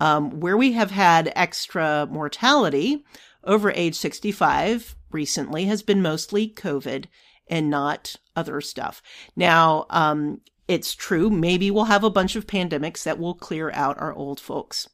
Um, 0.00 0.40
where 0.40 0.56
we 0.56 0.72
have 0.72 0.90
had 0.90 1.32
extra 1.34 2.06
mortality 2.10 3.04
over 3.44 3.70
age 3.72 3.96
65 3.96 4.94
recently 5.10 5.64
has 5.64 5.82
been 5.82 6.02
mostly 6.02 6.48
COVID 6.48 7.06
and 7.48 7.70
not 7.70 8.16
other 8.36 8.60
stuff. 8.60 9.02
Now, 9.34 9.86
um, 9.90 10.40
it's 10.68 10.94
true. 10.94 11.30
Maybe 11.30 11.70
we'll 11.70 11.84
have 11.84 12.04
a 12.04 12.10
bunch 12.10 12.36
of 12.36 12.46
pandemics 12.46 13.02
that 13.04 13.18
will 13.18 13.34
clear 13.34 13.70
out 13.72 14.00
our 14.00 14.12
old 14.12 14.38
folks. 14.38 14.88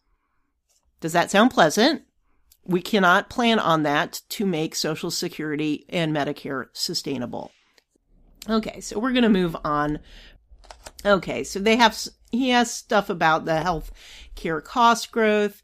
Does 1.01 1.13
that 1.13 1.31
sound 1.31 1.51
pleasant? 1.51 2.03
We 2.67 2.81
cannot 2.81 3.29
plan 3.29 3.59
on 3.59 3.83
that 3.83 4.23
to 4.31 4.47
make 4.47 4.75
Social 4.75 5.11
Security 5.11 5.85
and 5.89 6.15
Medicare 6.15 6.69
sustainable. 6.73 7.51
Okay, 8.49 8.81
so 8.81 8.99
we're 8.99 9.13
going 9.13 9.23
to 9.23 9.29
move 9.29 9.57
on. 9.65 9.99
Okay, 11.05 11.45
so 11.45 11.59
they 11.59 11.77
have, 11.77 11.99
he 12.31 12.51
has 12.51 12.73
stuff 12.73 13.11
about 13.11 13.45
the 13.45 13.61
health 13.61 13.93
care 14.35 14.61
cost 14.61 15.13
growth 15.13 15.63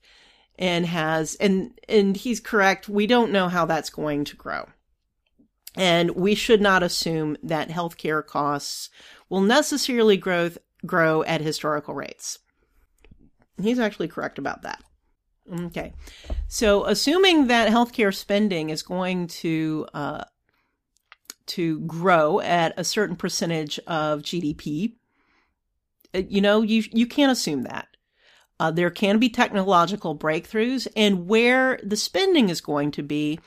and 0.58 0.84
has, 0.86 1.36
and, 1.36 1.72
and 1.88 2.16
he's 2.16 2.40
correct. 2.40 2.88
We 2.88 3.06
don't 3.06 3.32
know 3.32 3.48
how 3.48 3.64
that's 3.64 3.90
going 3.90 4.24
to 4.24 4.36
grow. 4.36 4.68
And 5.76 6.10
we 6.10 6.34
should 6.34 6.60
not 6.60 6.82
assume 6.82 7.36
that 7.42 7.68
healthcare 7.68 8.26
costs 8.26 8.90
will 9.28 9.40
necessarily 9.40 10.16
grow, 10.16 10.50
grow 10.84 11.22
at 11.22 11.40
historical 11.40 11.94
rates. 11.94 12.38
He's 13.60 13.78
actually 13.78 14.08
correct 14.08 14.38
about 14.38 14.62
that. 14.62 14.82
Okay. 15.52 15.92
So, 16.48 16.84
assuming 16.84 17.48
that 17.48 17.70
healthcare 17.70 18.14
spending 18.14 18.70
is 18.70 18.82
going 18.82 19.26
to 19.28 19.86
uh, 19.92 20.24
to 21.46 21.80
grow 21.80 22.40
at 22.40 22.72
a 22.76 22.84
certain 22.84 23.16
percentage 23.16 23.78
of 23.86 24.20
GDP, 24.20 24.94
uh, 26.14 26.22
you 26.28 26.40
know, 26.40 26.62
you 26.62 26.84
you 26.92 27.06
can't 27.06 27.32
assume 27.32 27.62
that. 27.62 27.88
Uh, 28.60 28.70
there 28.70 28.90
can 28.90 29.18
be 29.18 29.28
technological 29.28 30.16
breakthroughs, 30.16 30.86
and 30.94 31.26
where 31.26 31.80
the 31.82 31.96
spending 31.96 32.50
is 32.50 32.60
going 32.60 32.90
to 32.90 33.02
be, 33.02 33.40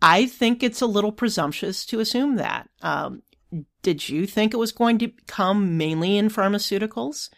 I 0.00 0.26
think 0.26 0.62
it's 0.62 0.80
a 0.80 0.86
little 0.86 1.12
presumptuous 1.12 1.84
to 1.86 2.00
assume 2.00 2.36
that. 2.36 2.68
Um, 2.80 3.22
did 3.82 4.08
you 4.08 4.26
think 4.26 4.54
it 4.54 4.58
was 4.58 4.72
going 4.72 4.98
to 4.98 5.12
come 5.26 5.76
mainly 5.76 6.16
in 6.16 6.28
pharmaceuticals 6.28 7.28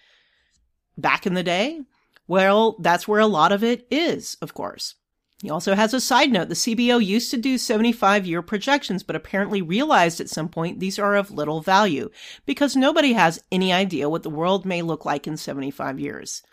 back 0.96 1.26
in 1.26 1.34
the 1.34 1.42
day? 1.42 1.80
Well, 2.26 2.76
that's 2.78 3.06
where 3.08 3.20
a 3.20 3.26
lot 3.26 3.52
of 3.52 3.64
it 3.64 3.86
is, 3.90 4.36
of 4.40 4.54
course. 4.54 4.94
He 5.42 5.50
also 5.50 5.74
has 5.74 5.92
a 5.92 6.00
side 6.00 6.30
note. 6.30 6.48
The 6.48 6.54
CBO 6.54 7.04
used 7.04 7.32
to 7.32 7.36
do 7.36 7.58
75 7.58 8.24
year 8.26 8.42
projections, 8.42 9.02
but 9.02 9.16
apparently 9.16 9.60
realized 9.60 10.20
at 10.20 10.30
some 10.30 10.48
point 10.48 10.78
these 10.78 11.00
are 11.00 11.16
of 11.16 11.32
little 11.32 11.60
value 11.60 12.10
because 12.46 12.76
nobody 12.76 13.14
has 13.14 13.42
any 13.50 13.72
idea 13.72 14.08
what 14.08 14.22
the 14.22 14.30
world 14.30 14.64
may 14.64 14.82
look 14.82 15.04
like 15.04 15.26
in 15.26 15.36
75 15.36 15.98
years. 15.98 16.44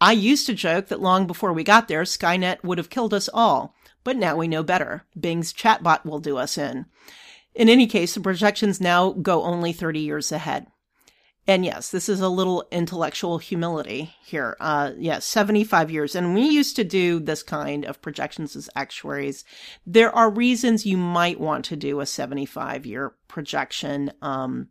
I 0.00 0.12
used 0.12 0.46
to 0.46 0.54
joke 0.54 0.86
that 0.86 1.00
long 1.02 1.26
before 1.26 1.52
we 1.52 1.64
got 1.64 1.88
there, 1.88 2.04
Skynet 2.04 2.62
would 2.62 2.78
have 2.78 2.88
killed 2.88 3.12
us 3.12 3.28
all, 3.34 3.74
but 4.04 4.16
now 4.16 4.36
we 4.36 4.46
know 4.46 4.62
better. 4.62 5.04
Bing's 5.18 5.52
chatbot 5.52 6.04
will 6.04 6.20
do 6.20 6.36
us 6.36 6.56
in. 6.56 6.86
In 7.54 7.68
any 7.68 7.88
case, 7.88 8.14
the 8.14 8.20
projections 8.20 8.80
now 8.80 9.10
go 9.10 9.42
only 9.42 9.72
30 9.72 9.98
years 9.98 10.30
ahead. 10.30 10.68
And 11.46 11.64
yes, 11.64 11.90
this 11.90 12.08
is 12.08 12.20
a 12.20 12.28
little 12.28 12.64
intellectual 12.70 13.38
humility 13.38 14.14
here. 14.22 14.56
Uh, 14.60 14.92
yes, 14.96 15.00
yeah, 15.00 15.18
75 15.18 15.90
years. 15.90 16.14
And 16.14 16.34
we 16.34 16.42
used 16.42 16.76
to 16.76 16.84
do 16.84 17.18
this 17.18 17.42
kind 17.42 17.84
of 17.84 18.02
projections 18.02 18.54
as 18.54 18.70
actuaries. 18.76 19.44
There 19.86 20.14
are 20.14 20.30
reasons 20.30 20.86
you 20.86 20.96
might 20.96 21.40
want 21.40 21.64
to 21.66 21.76
do 21.76 22.00
a 22.00 22.06
75 22.06 22.86
year 22.86 23.14
projection, 23.26 24.12
um, 24.22 24.68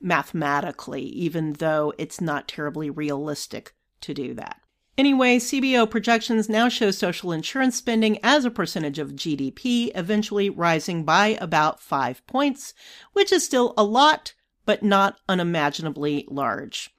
mathematically, 0.00 1.02
even 1.02 1.54
though 1.54 1.92
it's 1.98 2.20
not 2.20 2.48
terribly 2.48 2.90
realistic 2.90 3.74
to 4.02 4.14
do 4.14 4.34
that. 4.34 4.60
Anyway, 4.96 5.38
CBO 5.38 5.88
projections 5.88 6.48
now 6.48 6.68
show 6.68 6.90
social 6.90 7.30
insurance 7.30 7.76
spending 7.76 8.18
as 8.24 8.44
a 8.44 8.50
percentage 8.50 8.98
of 8.98 9.12
GDP 9.12 9.92
eventually 9.94 10.50
rising 10.50 11.04
by 11.04 11.38
about 11.40 11.80
five 11.80 12.26
points, 12.26 12.74
which 13.12 13.30
is 13.30 13.44
still 13.44 13.74
a 13.76 13.84
lot, 13.84 14.34
but 14.68 14.82
not 14.82 15.18
unimaginably 15.30 16.26
large. 16.28 16.90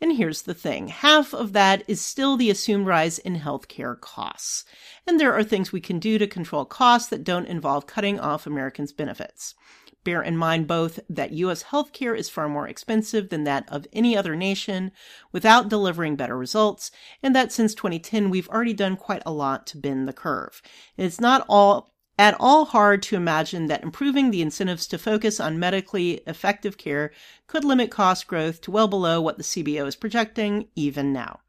And 0.00 0.16
here's 0.16 0.42
the 0.42 0.54
thing 0.54 0.86
half 0.86 1.34
of 1.34 1.54
that 1.54 1.82
is 1.88 2.00
still 2.00 2.36
the 2.36 2.50
assumed 2.50 2.86
rise 2.86 3.18
in 3.18 3.40
healthcare 3.40 4.00
costs. 4.00 4.64
And 5.08 5.18
there 5.18 5.32
are 5.32 5.42
things 5.42 5.72
we 5.72 5.80
can 5.80 5.98
do 5.98 6.18
to 6.18 6.28
control 6.28 6.64
costs 6.64 7.08
that 7.08 7.24
don't 7.24 7.48
involve 7.48 7.88
cutting 7.88 8.20
off 8.20 8.46
Americans' 8.46 8.92
benefits. 8.92 9.56
Bear 10.04 10.22
in 10.22 10.36
mind 10.36 10.68
both 10.68 11.00
that 11.10 11.32
U.S. 11.32 11.64
healthcare 11.64 12.16
is 12.16 12.30
far 12.30 12.48
more 12.48 12.68
expensive 12.68 13.28
than 13.28 13.42
that 13.42 13.64
of 13.68 13.88
any 13.92 14.16
other 14.16 14.36
nation 14.36 14.92
without 15.32 15.68
delivering 15.68 16.14
better 16.14 16.38
results, 16.38 16.92
and 17.24 17.34
that 17.34 17.50
since 17.50 17.74
2010 17.74 18.30
we've 18.30 18.48
already 18.50 18.72
done 18.72 18.96
quite 18.96 19.24
a 19.26 19.32
lot 19.32 19.66
to 19.66 19.78
bend 19.78 20.06
the 20.06 20.12
curve. 20.12 20.62
It's 20.96 21.20
not 21.20 21.44
all 21.48 21.95
at 22.18 22.36
all 22.40 22.64
hard 22.64 23.02
to 23.02 23.16
imagine 23.16 23.66
that 23.66 23.82
improving 23.82 24.30
the 24.30 24.42
incentives 24.42 24.86
to 24.86 24.98
focus 24.98 25.38
on 25.38 25.58
medically 25.58 26.22
effective 26.26 26.78
care 26.78 27.12
could 27.46 27.64
limit 27.64 27.90
cost 27.90 28.26
growth 28.26 28.60
to 28.62 28.70
well 28.70 28.88
below 28.88 29.20
what 29.20 29.36
the 29.36 29.44
CBO 29.44 29.86
is 29.86 29.96
projecting 29.96 30.68
even 30.74 31.12
now. 31.12 31.40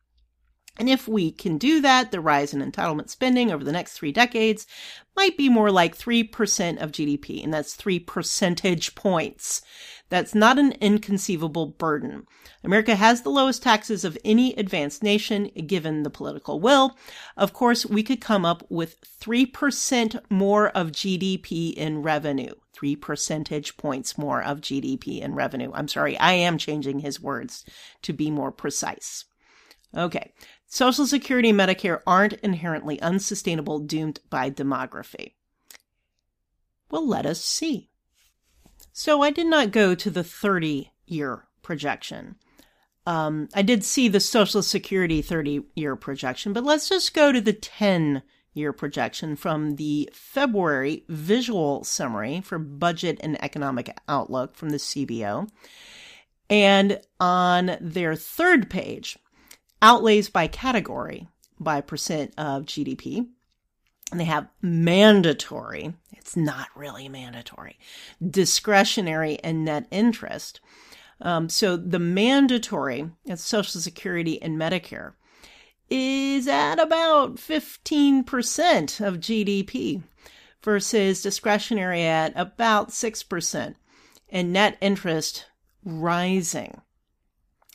And 0.80 0.90
if 0.90 1.08
we 1.08 1.32
can 1.32 1.58
do 1.58 1.82
that, 1.82 2.12
the 2.12 2.22
rise 2.22 2.54
in 2.54 2.62
entitlement 2.62 3.10
spending 3.10 3.52
over 3.52 3.64
the 3.64 3.72
next 3.72 3.94
three 3.94 4.12
decades 4.12 4.68
might 5.16 5.36
be 5.36 5.50
more 5.50 5.72
like 5.72 5.98
3% 5.98 6.82
of 6.82 6.92
GDP, 6.92 7.44
and 7.44 7.52
that's 7.54 7.74
three 7.74 8.00
percentage 8.00 8.94
points. 8.94 9.62
That's 10.10 10.34
not 10.34 10.58
an 10.58 10.74
inconceivable 10.74 11.68
burden. 11.68 12.26
America 12.64 12.96
has 12.96 13.22
the 13.22 13.30
lowest 13.30 13.62
taxes 13.62 14.06
of 14.06 14.18
any 14.24 14.54
advanced 14.54 15.04
nation, 15.04 15.52
given 15.66 16.04
the 16.04 16.10
political 16.10 16.60
will. 16.60 16.98
Of 17.36 17.54
course, 17.54 17.86
we 17.86 18.04
could 18.04 18.22
come 18.22 18.46
up 18.46 18.64
with 18.70 19.02
3% 19.22 20.22
more 20.30 20.70
of 20.70 20.92
GDP 20.92 21.74
in 21.74 22.02
revenue. 22.02 22.54
Three 22.74 22.96
percentage 22.96 23.76
points 23.76 24.18
more 24.18 24.42
of 24.42 24.62
GDP 24.62 25.22
in 25.22 25.36
revenue. 25.36 25.72
I'm 25.74 25.88
sorry, 25.88 26.18
I 26.18 26.34
am 26.34 26.58
changing 26.58 27.00
his 27.00 27.20
words 27.20 27.66
to 28.04 28.14
be 28.14 28.32
more 28.32 28.52
precise. 28.52 29.26
Okay. 29.96 30.34
Social 30.68 31.08
Security 31.08 31.50
and 31.50 31.60
Medicare 31.60 32.02
aren't 32.06 32.34
inherently 32.34 33.02
unsustainable, 33.02 33.80
doomed 33.80 34.20
by 34.30 34.52
demography. 34.52 35.34
Well, 36.92 37.08
let 37.08 37.26
us 37.26 37.42
see. 37.42 37.90
So 39.00 39.22
I 39.22 39.30
did 39.30 39.46
not 39.46 39.70
go 39.70 39.94
to 39.94 40.10
the 40.10 40.24
30 40.24 40.92
year 41.06 41.46
projection. 41.62 42.36
Um, 43.06 43.48
I 43.54 43.62
did 43.62 43.84
see 43.84 44.08
the 44.08 44.20
Social 44.20 44.64
Security 44.64 45.22
30 45.22 45.62
year 45.76 45.96
projection, 45.96 46.52
but 46.52 46.64
let's 46.64 46.90
just 46.90 47.14
go 47.14 47.32
to 47.32 47.40
the 47.40 47.54
10 47.54 48.24
year 48.56 48.74
projection 48.74 49.36
from 49.36 49.76
the 49.76 50.10
February 50.12 51.04
visual 51.10 51.84
summary 51.84 52.42
for 52.42 52.58
budget 52.58 53.20
and 53.22 53.42
economic 53.44 53.96
outlook 54.10 54.56
from 54.56 54.72
the 54.72 54.78
CBO. 54.78 55.48
And 56.50 57.00
on 57.20 57.78
their 57.80 58.16
third 58.16 58.68
page, 58.68 59.20
outlays 59.80 60.28
by 60.28 60.48
category 60.48 61.28
by 61.60 61.82
percent 61.82 62.34
of 62.36 62.66
GDP. 62.66 63.28
They 64.12 64.24
have 64.24 64.48
mandatory, 64.62 65.94
it's 66.12 66.38
not 66.38 66.68
really 66.76 67.10
mandatory, 67.10 67.78
discretionary 68.26 69.38
and 69.44 69.66
net 69.66 69.88
interest. 69.92 70.62
Um, 71.20 71.50
so 71.50 71.76
the 71.76 72.00
mandatory, 72.00 73.10
at 73.28 73.40
Social 73.40 73.82
Security 73.82 74.42
and 74.42 74.58
Medicare, 74.58 75.14
is 75.90 76.48
at 76.48 76.80
about 76.80 77.36
15% 77.36 79.06
of 79.06 79.16
GDP 79.16 80.04
versus 80.62 81.22
discretionary 81.22 82.04
at 82.04 82.34
about 82.36 82.90
6% 82.90 83.76
and 84.30 84.54
net 84.54 84.78
interest 84.82 85.46
rising. 85.84 86.82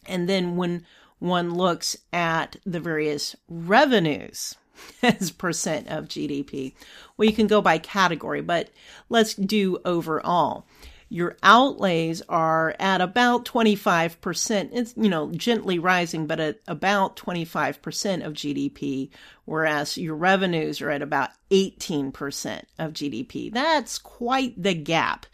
And 0.07 0.29
then 0.29 0.57
when 0.57 0.85
one 1.19 1.55
looks 1.55 1.97
at 2.13 2.57
the 2.67 2.81
various 2.81 3.37
revenues 3.49 4.57
as 5.03 5.31
percent 5.31 5.89
of 5.89 6.07
GDP. 6.07 6.75
Well, 7.17 7.29
you 7.29 7.35
can 7.35 7.47
go 7.47 7.61
by 7.61 7.79
category, 7.79 8.41
but 8.41 8.71
let's 9.09 9.35
do 9.35 9.79
overall. 9.85 10.67
Your 11.09 11.37
outlays 11.43 12.23
are 12.31 12.75
at 12.81 13.03
about 13.03 13.45
25%. 13.45 14.71
It's, 14.73 14.95
you 14.97 15.11
know, 15.11 15.31
gently 15.33 15.79
rising, 15.79 16.27
but 16.27 16.41
at 16.41 16.61
about 16.67 17.17
25% 17.17 18.25
of 18.25 18.33
GDP, 18.33 19.11
whereas 19.45 19.99
your 19.99 20.17
revenues 20.17 20.81
are 20.81 20.89
at 20.89 21.03
about 21.03 21.29
18% 21.51 22.63
of 22.79 22.95
GDP. 22.95 23.53
That's 23.53 23.99
quite 23.99 24.61
the 24.63 24.73
gap 24.73 25.27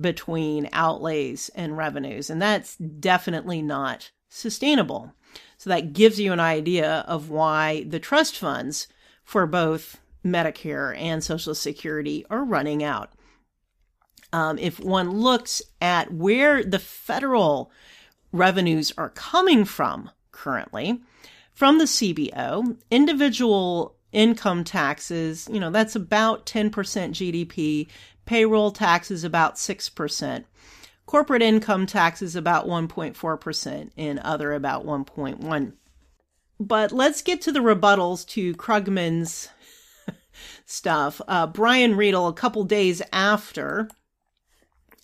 between 0.00 0.68
outlays 0.72 1.50
and 1.54 1.76
revenues, 1.76 2.30
and 2.30 2.40
that's 2.40 2.76
definitely 2.76 3.60
not 3.60 4.10
sustainable. 4.30 5.12
So 5.56 5.70
that 5.70 5.92
gives 5.92 6.20
you 6.20 6.32
an 6.32 6.40
idea 6.40 7.04
of 7.08 7.30
why 7.30 7.84
the 7.88 7.98
trust 7.98 8.38
funds 8.38 8.86
for 9.24 9.46
both 9.46 10.00
Medicare 10.24 10.96
and 10.96 11.22
Social 11.22 11.54
Security 11.54 12.24
are 12.30 12.44
running 12.44 12.82
out. 12.82 13.12
Um, 14.32 14.58
if 14.58 14.78
one 14.78 15.10
looks 15.10 15.62
at 15.80 16.12
where 16.12 16.62
the 16.62 16.78
federal 16.78 17.70
revenues 18.30 18.92
are 18.98 19.10
coming 19.10 19.64
from 19.64 20.10
currently, 20.32 21.00
from 21.52 21.78
the 21.78 21.84
CBO, 21.84 22.76
individual 22.90 23.96
income 24.12 24.64
taxes, 24.64 25.48
you 25.50 25.58
know, 25.58 25.70
that's 25.70 25.96
about 25.96 26.46
10% 26.46 26.70
GDP, 26.70 27.88
payroll 28.26 28.70
taxes 28.70 29.24
about 29.24 29.56
6%. 29.56 30.44
Corporate 31.08 31.40
income 31.40 31.86
tax 31.86 32.20
is 32.20 32.36
about 32.36 32.66
1.4% 32.66 33.90
and 33.96 34.18
other 34.18 34.52
about 34.52 34.84
1.1. 34.84 35.72
But 36.60 36.92
let's 36.92 37.22
get 37.22 37.40
to 37.40 37.50
the 37.50 37.60
rebuttals 37.60 38.28
to 38.28 38.52
Krugman's 38.56 39.48
stuff. 40.66 41.22
Uh, 41.26 41.46
Brian 41.46 41.94
Riedl, 41.94 42.28
a 42.28 42.34
couple 42.34 42.62
days 42.64 43.00
after 43.10 43.88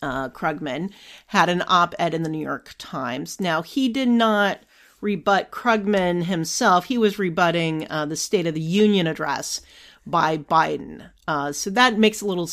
uh, 0.02 0.28
Krugman, 0.28 0.92
had 1.28 1.48
an 1.48 1.64
op 1.68 1.94
ed 1.98 2.12
in 2.12 2.22
the 2.22 2.28
New 2.28 2.44
York 2.44 2.74
Times. 2.76 3.40
Now, 3.40 3.62
he 3.62 3.88
did 3.88 4.10
not 4.10 4.58
rebut 5.00 5.50
Krugman 5.50 6.24
himself, 6.24 6.84
he 6.84 6.98
was 6.98 7.18
rebutting 7.18 7.86
uh, 7.88 8.04
the 8.04 8.16
State 8.16 8.46
of 8.46 8.52
the 8.52 8.60
Union 8.60 9.06
address 9.06 9.62
by 10.06 10.36
Biden. 10.36 11.10
Uh, 11.26 11.50
so 11.52 11.70
that 11.70 11.96
makes 11.96 12.20
a 12.20 12.26
little 12.26 12.50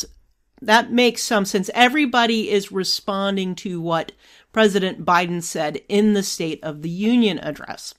that 0.62 0.92
makes 0.92 1.24
some 1.24 1.46
sense. 1.46 1.70
Everybody 1.74 2.50
is 2.50 2.72
responding 2.72 3.56
to 3.56 3.82
what 3.82 4.12
President 4.52 5.06
Biden 5.06 5.42
said 5.42 5.82
in 5.90 6.14
the 6.14 6.24
State 6.24 6.60
of 6.64 6.82
the 6.82 6.90
Union 6.90 7.40
address. 7.40 7.94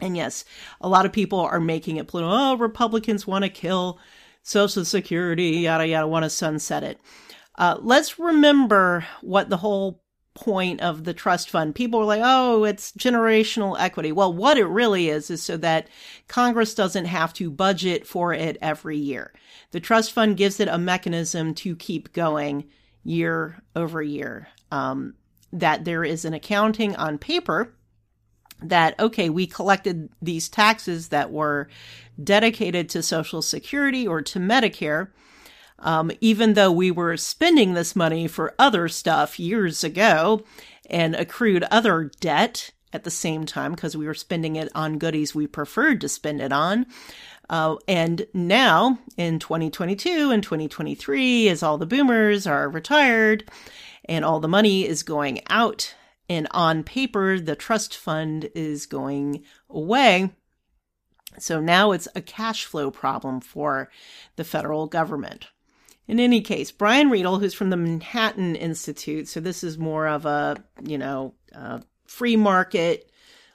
And 0.00 0.16
yes, 0.16 0.44
a 0.80 0.88
lot 0.88 1.06
of 1.06 1.12
people 1.12 1.40
are 1.40 1.60
making 1.60 1.96
it 1.96 2.08
political. 2.08 2.34
Oh, 2.34 2.56
Republicans 2.56 3.26
want 3.26 3.44
to 3.44 3.50
kill 3.50 3.98
Social 4.42 4.84
Security, 4.84 5.50
yada, 5.50 5.86
yada, 5.86 6.06
want 6.06 6.24
to 6.24 6.30
sunset 6.30 6.82
it. 6.82 7.00
Uh, 7.56 7.78
let's 7.80 8.18
remember 8.18 9.06
what 9.22 9.48
the 9.48 9.56
whole 9.56 10.02
point 10.36 10.80
of 10.80 11.02
the 11.02 11.14
trust 11.14 11.50
fund. 11.50 11.74
People 11.74 11.98
were 11.98 12.06
like, 12.06 12.22
oh, 12.22 12.62
it's 12.62 12.92
generational 12.92 13.76
equity. 13.78 14.12
Well, 14.12 14.32
what 14.32 14.58
it 14.58 14.66
really 14.66 15.08
is, 15.08 15.30
is 15.30 15.42
so 15.42 15.56
that 15.56 15.88
Congress 16.28 16.74
doesn't 16.74 17.06
have 17.06 17.32
to 17.34 17.50
budget 17.50 18.06
for 18.06 18.32
it 18.32 18.56
every 18.62 18.98
year. 18.98 19.32
The 19.72 19.80
trust 19.80 20.12
fund 20.12 20.36
gives 20.36 20.60
it 20.60 20.68
a 20.68 20.78
mechanism 20.78 21.54
to 21.54 21.74
keep 21.74 22.12
going 22.12 22.68
year 23.02 23.62
over 23.74 24.00
year. 24.00 24.48
Um, 24.70 25.14
that 25.52 25.84
there 25.84 26.04
is 26.04 26.24
an 26.24 26.34
accounting 26.34 26.94
on 26.96 27.18
paper 27.18 27.72
that, 28.62 28.98
okay, 28.98 29.30
we 29.30 29.46
collected 29.46 30.08
these 30.20 30.48
taxes 30.48 31.08
that 31.08 31.30
were 31.30 31.68
dedicated 32.22 32.88
to 32.90 33.02
Social 33.02 33.42
Security 33.42 34.06
or 34.06 34.22
to 34.22 34.38
Medicare 34.38 35.08
um, 35.78 36.10
even 36.20 36.54
though 36.54 36.72
we 36.72 36.90
were 36.90 37.16
spending 37.16 37.74
this 37.74 37.94
money 37.94 38.26
for 38.26 38.54
other 38.58 38.88
stuff 38.88 39.38
years 39.38 39.84
ago 39.84 40.42
and 40.88 41.14
accrued 41.14 41.64
other 41.64 42.10
debt 42.20 42.70
at 42.92 43.04
the 43.04 43.10
same 43.10 43.44
time 43.44 43.72
because 43.72 43.96
we 43.96 44.06
were 44.06 44.14
spending 44.14 44.56
it 44.56 44.70
on 44.74 44.98
goodies 44.98 45.34
we 45.34 45.46
preferred 45.46 46.00
to 46.00 46.08
spend 46.08 46.40
it 46.40 46.52
on. 46.52 46.86
Uh, 47.48 47.76
and 47.86 48.26
now 48.32 48.98
in 49.16 49.38
2022 49.38 50.30
and 50.30 50.42
2023, 50.42 51.48
as 51.48 51.62
all 51.62 51.78
the 51.78 51.86
boomers 51.86 52.46
are 52.46 52.68
retired 52.68 53.48
and 54.06 54.24
all 54.24 54.40
the 54.40 54.48
money 54.48 54.86
is 54.86 55.02
going 55.02 55.40
out, 55.48 55.94
and 56.28 56.48
on 56.50 56.82
paper, 56.82 57.38
the 57.38 57.56
trust 57.56 57.96
fund 57.96 58.48
is 58.54 58.86
going 58.86 59.44
away. 59.68 60.30
So 61.38 61.60
now 61.60 61.92
it's 61.92 62.08
a 62.14 62.20
cash 62.20 62.64
flow 62.64 62.90
problem 62.90 63.40
for 63.40 63.90
the 64.36 64.44
federal 64.44 64.86
government. 64.86 65.48
In 66.08 66.20
any 66.20 66.40
case, 66.40 66.70
Brian 66.70 67.10
Riedl, 67.10 67.40
who's 67.40 67.54
from 67.54 67.70
the 67.70 67.76
Manhattan 67.76 68.54
Institute, 68.54 69.28
so 69.28 69.40
this 69.40 69.64
is 69.64 69.76
more 69.76 70.06
of 70.06 70.24
a, 70.24 70.62
you 70.82 70.98
know, 70.98 71.34
free 72.06 72.36
market, 72.36 73.10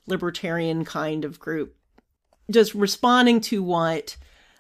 libertarian 0.05 0.83
kind 0.83 1.23
of 1.23 1.39
group, 1.39 1.75
just 2.49 2.73
responding 2.73 3.39
to 3.41 3.63
what 3.63 4.17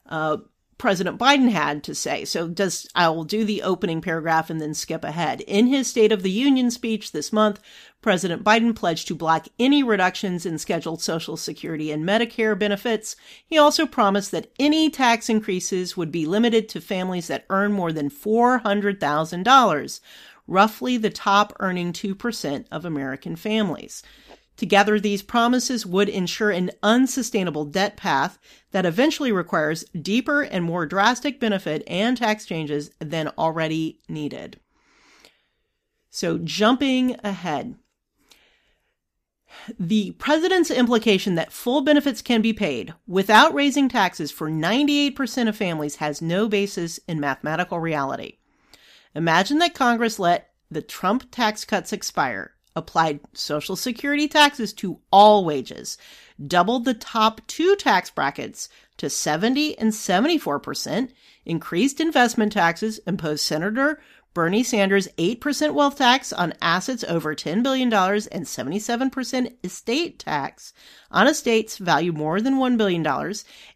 uh, 0.07 0.37
President 0.81 1.19
Biden 1.19 1.51
had 1.51 1.83
to 1.83 1.93
say. 1.93 2.25
So 2.25 2.47
does 2.47 2.87
I 2.95 3.07
will 3.09 3.23
do 3.23 3.45
the 3.45 3.61
opening 3.61 4.01
paragraph 4.01 4.49
and 4.49 4.59
then 4.59 4.73
skip 4.73 5.03
ahead. 5.03 5.41
In 5.41 5.67
his 5.67 5.87
State 5.87 6.11
of 6.11 6.23
the 6.23 6.31
Union 6.31 6.71
speech 6.71 7.11
this 7.11 7.31
month, 7.31 7.59
President 8.01 8.43
Biden 8.43 8.75
pledged 8.75 9.07
to 9.07 9.13
block 9.13 9.47
any 9.59 9.83
reductions 9.83 10.43
in 10.43 10.57
scheduled 10.57 10.99
Social 10.99 11.37
Security 11.37 11.91
and 11.91 12.03
Medicare 12.03 12.57
benefits. 12.57 13.15
He 13.45 13.59
also 13.59 13.85
promised 13.85 14.31
that 14.31 14.51
any 14.59 14.89
tax 14.89 15.29
increases 15.29 15.95
would 15.95 16.11
be 16.11 16.25
limited 16.25 16.67
to 16.69 16.81
families 16.81 17.27
that 17.27 17.45
earn 17.51 17.73
more 17.73 17.91
than 17.91 18.09
$400,000, 18.09 19.99
roughly 20.47 20.97
the 20.97 21.11
top 21.11 21.55
earning 21.59 21.93
2% 21.93 22.65
of 22.71 22.85
American 22.85 23.35
families. 23.35 24.01
Together, 24.57 24.99
these 24.99 25.21
promises 25.21 25.85
would 25.85 26.09
ensure 26.09 26.51
an 26.51 26.69
unsustainable 26.83 27.65
debt 27.65 27.97
path 27.97 28.37
that 28.71 28.85
eventually 28.85 29.31
requires 29.31 29.83
deeper 29.99 30.41
and 30.41 30.63
more 30.63 30.85
drastic 30.85 31.39
benefit 31.39 31.83
and 31.87 32.17
tax 32.17 32.45
changes 32.45 32.91
than 32.99 33.29
already 33.37 33.99
needed. 34.07 34.59
So, 36.09 36.37
jumping 36.37 37.17
ahead, 37.23 37.75
the 39.79 40.11
president's 40.11 40.71
implication 40.71 41.35
that 41.35 41.51
full 41.51 41.81
benefits 41.81 42.21
can 42.21 42.41
be 42.41 42.53
paid 42.53 42.93
without 43.07 43.53
raising 43.53 43.89
taxes 43.89 44.31
for 44.31 44.49
98% 44.49 45.47
of 45.47 45.55
families 45.55 45.97
has 45.97 46.21
no 46.21 46.47
basis 46.47 46.99
in 47.07 47.19
mathematical 47.19 47.79
reality. 47.79 48.37
Imagine 49.15 49.57
that 49.59 49.73
Congress 49.73 50.19
let 50.19 50.49
the 50.69 50.81
Trump 50.81 51.31
tax 51.31 51.65
cuts 51.65 51.91
expire 51.91 52.55
applied 52.75 53.19
Social 53.33 53.75
Security 53.75 54.27
taxes 54.27 54.73
to 54.73 54.99
all 55.11 55.45
wages, 55.45 55.97
doubled 56.45 56.85
the 56.85 56.93
top 56.93 57.41
two 57.47 57.75
tax 57.75 58.09
brackets 58.09 58.69
to 58.97 59.09
70 59.09 59.77
and 59.77 59.91
74%, 59.91 61.09
increased 61.45 61.99
investment 61.99 62.53
taxes, 62.53 62.99
imposed 63.07 63.43
Senator 63.43 63.99
Bernie 64.33 64.63
Sanders' 64.63 65.09
8% 65.17 65.73
wealth 65.73 65.97
tax 65.97 66.31
on 66.31 66.53
assets 66.61 67.03
over 67.03 67.35
$10 67.35 67.63
billion 67.63 67.91
and 67.91 68.45
77% 68.45 69.53
estate 69.63 70.19
tax 70.19 70.73
on 71.11 71.27
estates 71.27 71.77
valued 71.77 72.15
more 72.15 72.39
than 72.39 72.55
$1 72.55 72.77
billion, 72.77 73.05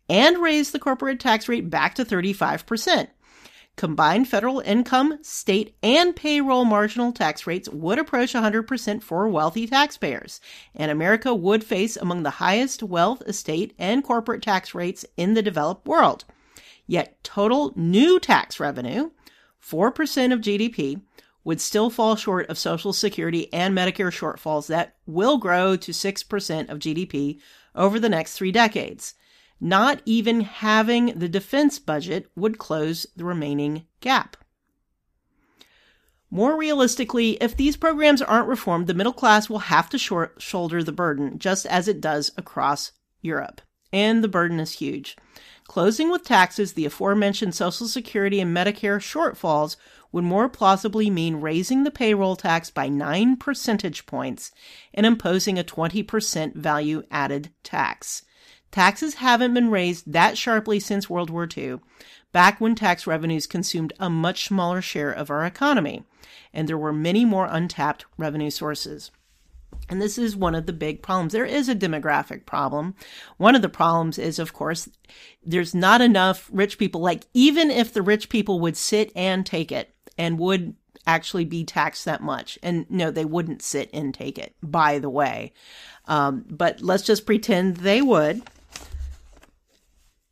and 0.07 0.37
raised 0.37 0.71
the 0.71 0.79
corporate 0.79 1.19
tax 1.19 1.49
rate 1.49 1.69
back 1.69 1.95
to 1.95 2.05
35%. 2.05 3.07
Combined 3.75 4.29
federal 4.29 4.61
income, 4.61 5.19
state, 5.21 5.75
and 5.83 6.15
payroll 6.15 6.63
marginal 6.63 7.11
tax 7.11 7.45
rates 7.45 7.67
would 7.67 7.99
approach 7.99 8.33
100% 8.33 9.03
for 9.03 9.27
wealthy 9.27 9.67
taxpayers, 9.67 10.39
and 10.73 10.89
America 10.89 11.35
would 11.35 11.61
face 11.61 11.97
among 11.97 12.23
the 12.23 12.29
highest 12.31 12.81
wealth, 12.81 13.21
estate, 13.27 13.73
and 13.77 14.01
corporate 14.01 14.41
tax 14.41 14.73
rates 14.73 15.05
in 15.17 15.33
the 15.33 15.41
developed 15.41 15.85
world. 15.85 16.23
Yet 16.87 17.21
total 17.21 17.73
new 17.75 18.17
tax 18.17 18.61
revenue, 18.61 19.11
4% 19.61 20.31
of 20.31 20.39
GDP, 20.39 21.01
would 21.43 21.59
still 21.59 21.89
fall 21.89 22.15
short 22.15 22.49
of 22.49 22.57
Social 22.57 22.93
Security 22.93 23.51
and 23.51 23.77
Medicare 23.77 24.09
shortfalls 24.09 24.67
that 24.67 24.95
will 25.05 25.37
grow 25.37 25.75
to 25.75 25.91
6% 25.91 26.69
of 26.69 26.79
GDP 26.79 27.39
over 27.75 27.99
the 27.99 28.09
next 28.09 28.37
three 28.37 28.53
decades. 28.53 29.15
Not 29.59 30.01
even 30.05 30.41
having 30.41 31.17
the 31.17 31.29
defense 31.29 31.79
budget 31.79 32.29
would 32.35 32.57
close 32.57 33.07
the 33.15 33.25
remaining 33.25 33.85
gap. 34.01 34.37
More 36.29 36.57
realistically, 36.57 37.37
if 37.41 37.55
these 37.55 37.77
programs 37.77 38.21
aren't 38.21 38.49
reformed, 38.49 38.87
the 38.87 38.93
middle 38.93 39.13
class 39.13 39.49
will 39.49 39.59
have 39.59 39.89
to 39.91 39.97
short- 39.97 40.41
shoulder 40.41 40.83
the 40.83 40.91
burden, 40.91 41.39
just 41.39 41.65
as 41.65 41.87
it 41.87 42.01
does 42.01 42.31
across 42.35 42.91
Europe. 43.21 43.61
And 43.93 44.23
the 44.23 44.27
burden 44.27 44.59
is 44.59 44.73
huge. 44.73 45.15
Closing 45.67 46.09
with 46.11 46.23
taxes 46.23 46.73
the 46.73 46.85
aforementioned 46.85 47.55
Social 47.55 47.87
Security 47.87 48.39
and 48.41 48.55
Medicare 48.55 48.99
shortfalls 48.99 49.77
would 50.11 50.23
more 50.23 50.49
plausibly 50.49 51.09
mean 51.09 51.37
raising 51.37 51.83
the 51.83 51.91
payroll 51.91 52.35
tax 52.35 52.69
by 52.69 52.87
9 52.87 53.37
percentage 53.37 54.05
points 54.05 54.51
and 54.93 55.05
imposing 55.05 55.57
a 55.57 55.63
20% 55.63 56.55
value 56.55 57.03
added 57.09 57.51
tax. 57.63 58.23
Taxes 58.75 59.13
haven't 59.13 59.53
been 59.53 59.71
raised 59.71 60.11
that 60.11 60.37
sharply 60.37 60.81
since 60.81 61.09
World 61.09 61.29
War 61.29 61.47
II, 61.55 61.79
back 62.33 62.59
when 62.59 62.75
tax 62.75 63.07
revenues 63.07 63.47
consumed 63.47 63.93
a 64.01 64.09
much 64.09 64.49
smaller 64.49 64.81
share 64.81 65.13
of 65.13 65.29
our 65.29 65.45
economy, 65.45 66.03
and 66.53 66.67
there 66.67 66.77
were 66.77 66.91
many 66.91 67.23
more 67.23 67.47
untapped 67.49 68.03
revenue 68.17 68.49
sources. 68.49 69.11
And 69.87 70.01
this 70.01 70.17
is 70.17 70.35
one 70.35 70.55
of 70.55 70.65
the 70.65 70.73
big 70.73 71.01
problems. 71.01 71.31
There 71.31 71.45
is 71.45 71.69
a 71.69 71.75
demographic 71.75 72.45
problem. 72.45 72.95
One 73.37 73.55
of 73.55 73.61
the 73.61 73.69
problems 73.69 74.17
is, 74.17 74.39
of 74.39 74.51
course, 74.51 74.89
there's 75.41 75.73
not 75.73 76.01
enough 76.01 76.49
rich 76.51 76.77
people. 76.77 76.99
Like, 76.99 77.27
even 77.33 77.71
if 77.71 77.93
the 77.93 78.01
rich 78.01 78.27
people 78.27 78.59
would 78.59 78.75
sit 78.75 79.09
and 79.15 79.45
take 79.45 79.71
it 79.71 79.95
and 80.17 80.37
would 80.37 80.75
actually 81.07 81.45
be 81.45 81.63
taxed 81.63 82.03
that 82.03 82.21
much. 82.21 82.59
And 82.61 82.85
no, 82.89 83.09
they 83.09 83.23
wouldn't 83.23 83.61
sit 83.61 83.89
and 83.93 84.13
take 84.13 84.37
it, 84.37 84.53
by 84.61 84.99
the 84.99 85.09
way. 85.09 85.53
Um, 86.07 86.43
but 86.49 86.81
let's 86.81 87.03
just 87.03 87.25
pretend 87.25 87.77
they 87.77 88.01
would. 88.01 88.41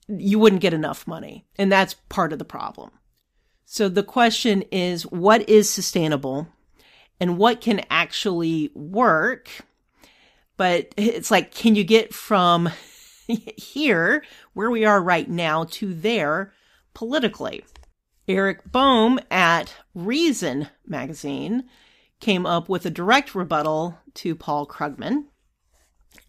You 0.08 0.40
wouldn't 0.40 0.62
get 0.62 0.74
enough 0.74 1.08
money. 1.08 1.46
And 1.58 1.72
that's 1.72 1.96
part 2.10 2.34
of 2.34 2.40
the 2.40 2.46
problem. 2.46 2.92
So 3.66 3.90
the 3.90 4.04
question 4.04 4.64
is 4.72 5.04
what 5.04 5.50
is 5.50 5.70
sustainable 5.70 6.48
and 7.20 7.38
what 7.38 7.62
can 7.62 7.86
actually 7.90 8.70
work? 8.76 9.50
But 10.58 10.94
it's 10.98 11.32
like, 11.32 11.54
can 11.54 11.76
you 11.76 11.84
get 11.84 12.14
from 12.14 12.70
here, 13.28 14.24
where 14.54 14.70
we 14.70 14.86
are 14.86 15.02
right 15.02 15.30
now, 15.30 15.64
to 15.72 15.94
there 15.94 16.54
politically? 16.94 17.64
Eric 18.28 18.72
Boehm 18.72 19.20
at 19.32 19.74
Reason 19.94 20.70
magazine 20.86 21.66
came 22.20 22.46
up 22.46 22.70
with 22.70 22.86
a 22.86 22.90
direct 22.90 23.36
rebuttal 23.36 23.98
to 24.16 24.36
Paul 24.36 24.66
Krugman. 24.66 25.26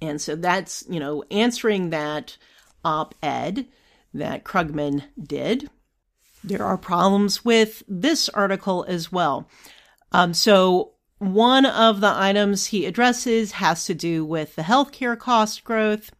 And 0.01 0.21
so 0.21 0.35
that's, 0.35 0.85
you 0.89 0.99
know, 0.99 1.25
answering 1.31 1.91
that 1.91 2.37
op 2.85 3.15
ed 3.23 3.67
that 4.13 4.45
Krugman 4.45 5.05
did. 5.21 5.71
There 6.43 6.65
are 6.65 6.79
problems 6.79 7.45
with 7.45 7.83
this 7.89 8.29
article 8.29 8.85
as 8.87 9.11
well. 9.11 9.49
Um, 10.13 10.35
so 10.35 10.93
one 11.19 11.67
of 11.67 12.01
the 12.01 12.13
items 12.15 12.67
he 12.67 12.87
addresses 12.87 13.53
has 13.53 13.85
to 13.87 13.95
do 13.95 14.25
with 14.25 14.57
the 14.57 14.63
healthcare 14.63 15.19
cost 15.19 15.65
growth. 15.65 16.13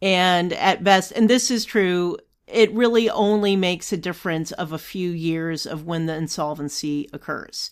And 0.00 0.52
at 0.52 0.82
best, 0.82 1.12
and 1.12 1.28
this 1.28 1.50
is 1.50 1.64
true 1.64 2.16
it 2.52 2.72
really 2.74 3.08
only 3.08 3.56
makes 3.56 3.92
a 3.92 3.96
difference 3.96 4.52
of 4.52 4.72
a 4.72 4.78
few 4.78 5.10
years 5.10 5.64
of 5.66 5.86
when 5.86 6.06
the 6.06 6.14
insolvency 6.14 7.08
occurs. 7.12 7.70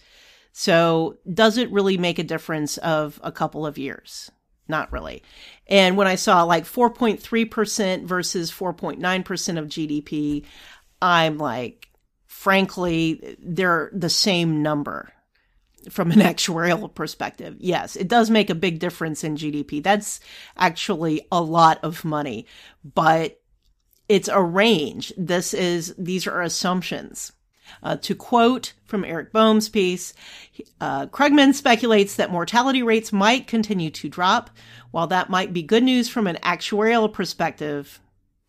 So, 0.52 1.18
does 1.32 1.58
it 1.58 1.70
really 1.70 1.98
make 1.98 2.18
a 2.18 2.24
difference 2.24 2.78
of 2.78 3.20
a 3.22 3.30
couple 3.30 3.66
of 3.66 3.78
years? 3.78 4.30
Not 4.70 4.92
really. 4.92 5.22
And 5.66 5.96
when 5.96 6.06
I 6.06 6.14
saw 6.14 6.42
like 6.44 6.64
4.3% 6.64 8.04
versus 8.04 8.50
4.9% 8.50 9.58
of 9.58 9.66
GDP, 9.66 10.44
I'm 11.02 11.38
like, 11.38 11.88
frankly, 12.26 13.36
they're 13.40 13.90
the 13.92 14.08
same 14.08 14.62
number 14.62 15.12
from 15.90 16.10
an 16.10 16.18
actuarial 16.20 16.92
perspective. 16.94 17.56
Yes, 17.58 17.96
it 17.96 18.08
does 18.08 18.30
make 18.30 18.50
a 18.50 18.54
big 18.54 18.78
difference 18.78 19.24
in 19.24 19.36
GDP. 19.36 19.82
That's 19.82 20.20
actually 20.56 21.26
a 21.30 21.40
lot 21.42 21.78
of 21.82 22.04
money, 22.04 22.46
but 22.82 23.40
it's 24.08 24.28
a 24.28 24.42
range. 24.42 25.12
This 25.16 25.54
is, 25.54 25.94
these 25.96 26.26
are 26.26 26.42
assumptions. 26.42 27.32
Uh, 27.82 27.96
to 27.96 28.14
quote 28.14 28.72
from 28.84 29.04
Eric 29.04 29.32
Boehm's 29.32 29.68
piece, 29.68 30.14
uh, 30.80 31.06
Krugman 31.06 31.54
speculates 31.54 32.16
that 32.16 32.30
mortality 32.30 32.82
rates 32.82 33.12
might 33.12 33.46
continue 33.46 33.90
to 33.90 34.08
drop. 34.08 34.50
While 34.90 35.06
that 35.08 35.30
might 35.30 35.52
be 35.52 35.62
good 35.62 35.84
news 35.84 36.08
from 36.08 36.26
an 36.26 36.38
actuarial 36.42 37.12
perspective, 37.12 38.00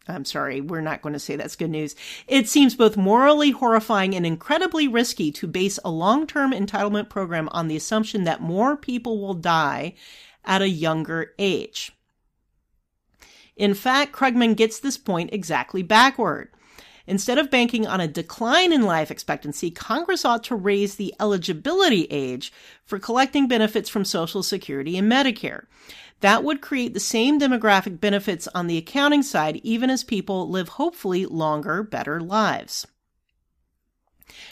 I'm 0.07 0.25
sorry, 0.25 0.61
we're 0.61 0.81
not 0.81 1.01
going 1.01 1.13
to 1.13 1.19
say 1.19 1.35
that's 1.35 1.55
good 1.55 1.69
news. 1.69 1.95
It 2.27 2.47
seems 2.47 2.75
both 2.75 2.97
morally 2.97 3.51
horrifying 3.51 4.15
and 4.15 4.25
incredibly 4.25 4.87
risky 4.87 5.31
to 5.33 5.47
base 5.47 5.79
a 5.85 5.91
long 5.91 6.27
term 6.27 6.51
entitlement 6.51 7.09
program 7.09 7.49
on 7.51 7.67
the 7.67 7.75
assumption 7.75 8.23
that 8.23 8.41
more 8.41 8.75
people 8.75 9.21
will 9.21 9.35
die 9.35 9.93
at 10.43 10.61
a 10.61 10.69
younger 10.69 11.33
age. 11.37 11.91
In 13.55 13.73
fact, 13.73 14.11
Krugman 14.11 14.55
gets 14.55 14.79
this 14.79 14.97
point 14.97 15.31
exactly 15.33 15.83
backward. 15.83 16.49
Instead 17.11 17.37
of 17.37 17.51
banking 17.51 17.85
on 17.85 17.99
a 17.99 18.07
decline 18.07 18.71
in 18.71 18.83
life 18.83 19.11
expectancy, 19.11 19.69
Congress 19.69 20.23
ought 20.23 20.45
to 20.45 20.55
raise 20.55 20.95
the 20.95 21.13
eligibility 21.19 22.05
age 22.09 22.53
for 22.85 22.99
collecting 22.99 23.49
benefits 23.49 23.89
from 23.89 24.05
Social 24.05 24.41
Security 24.41 24.97
and 24.97 25.11
Medicare. 25.11 25.65
That 26.21 26.45
would 26.45 26.61
create 26.61 26.93
the 26.93 27.01
same 27.01 27.37
demographic 27.37 27.99
benefits 27.99 28.47
on 28.55 28.67
the 28.67 28.77
accounting 28.77 29.23
side, 29.23 29.59
even 29.61 29.89
as 29.89 30.05
people 30.05 30.49
live 30.49 30.69
hopefully 30.69 31.25
longer, 31.25 31.83
better 31.83 32.21
lives. 32.21 32.87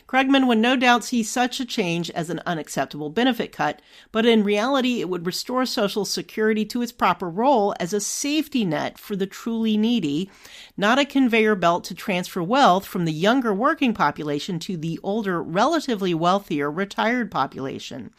Krugman 0.07 0.47
would 0.47 0.57
no 0.57 0.75
doubt 0.75 1.03
see 1.03 1.23
such 1.23 1.59
a 1.59 1.65
change 1.65 2.09
as 2.11 2.29
an 2.29 2.41
unacceptable 2.45 3.09
benefit 3.09 3.51
cut, 3.51 3.81
but 4.11 4.25
in 4.25 4.43
reality, 4.43 5.01
it 5.01 5.09
would 5.09 5.25
restore 5.25 5.65
Social 5.65 6.05
Security 6.05 6.65
to 6.65 6.81
its 6.81 6.91
proper 6.91 7.29
role 7.29 7.75
as 7.79 7.93
a 7.93 8.01
safety 8.01 8.65
net 8.65 8.97
for 8.97 9.15
the 9.15 9.27
truly 9.27 9.77
needy, 9.77 10.29
not 10.75 10.99
a 10.99 11.05
conveyor 11.05 11.55
belt 11.55 11.83
to 11.85 11.95
transfer 11.95 12.41
wealth 12.41 12.85
from 12.85 13.05
the 13.05 13.13
younger 13.13 13.53
working 13.53 13.93
population 13.93 14.59
to 14.59 14.77
the 14.77 14.99
older, 15.03 15.41
relatively 15.41 16.13
wealthier 16.13 16.71
retired 16.71 17.29
population. 17.29 18.11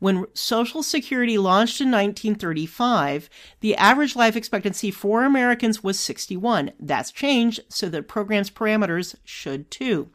When 0.00 0.24
Social 0.32 0.82
Security 0.82 1.36
launched 1.36 1.82
in 1.82 1.88
1935, 1.88 3.28
the 3.60 3.76
average 3.76 4.16
life 4.16 4.34
expectancy 4.34 4.90
for 4.90 5.24
Americans 5.24 5.84
was 5.84 6.00
61. 6.00 6.72
That's 6.80 7.12
changed, 7.12 7.60
so 7.68 7.90
the 7.90 8.02
program's 8.02 8.50
parameters 8.50 9.14
should 9.24 9.70
too. 9.70 10.08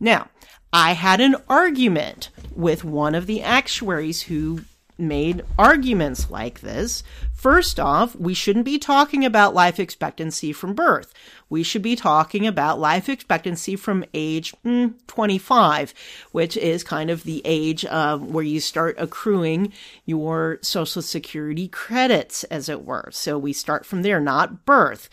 Now, 0.00 0.28
I 0.72 0.92
had 0.92 1.20
an 1.20 1.36
argument 1.48 2.30
with 2.54 2.84
one 2.84 3.14
of 3.14 3.26
the 3.26 3.42
actuaries 3.42 4.22
who 4.22 4.62
made 4.98 5.42
arguments 5.58 6.30
like 6.30 6.60
this. 6.60 7.02
First 7.32 7.80
off, 7.80 8.14
we 8.16 8.32
shouldn't 8.32 8.64
be 8.64 8.78
talking 8.78 9.24
about 9.24 9.54
life 9.54 9.78
expectancy 9.78 10.52
from 10.52 10.74
birth. 10.74 11.12
We 11.48 11.62
should 11.62 11.82
be 11.82 11.96
talking 11.96 12.46
about 12.46 12.78
life 12.78 13.08
expectancy 13.08 13.76
from 13.76 14.04
age 14.14 14.54
mm, 14.64 14.94
25, 15.06 15.94
which 16.32 16.56
is 16.56 16.84
kind 16.84 17.10
of 17.10 17.24
the 17.24 17.42
age 17.44 17.84
uh, 17.84 18.18
where 18.18 18.44
you 18.44 18.60
start 18.60 18.96
accruing 18.98 19.72
your 20.06 20.58
Social 20.62 21.02
Security 21.02 21.68
credits, 21.68 22.44
as 22.44 22.68
it 22.68 22.84
were. 22.84 23.10
So 23.12 23.36
we 23.36 23.52
start 23.52 23.84
from 23.84 24.02
there, 24.02 24.20
not 24.20 24.64
birth. 24.64 25.08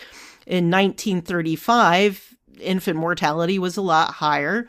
In 0.46 0.72
1935, 0.72 2.36
infant 2.62 2.98
mortality 2.98 3.60
was 3.60 3.78
a 3.78 3.82
lot 3.82 4.14
higher. 4.16 4.68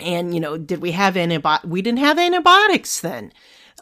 And, 0.00 0.34
you 0.34 0.40
know, 0.40 0.56
did 0.56 0.80
we 0.80 0.92
have 0.92 1.16
antibiotics? 1.16 1.68
We 1.68 1.82
didn't 1.82 1.98
have 1.98 2.18
antibiotics 2.18 3.00
then. 3.00 3.32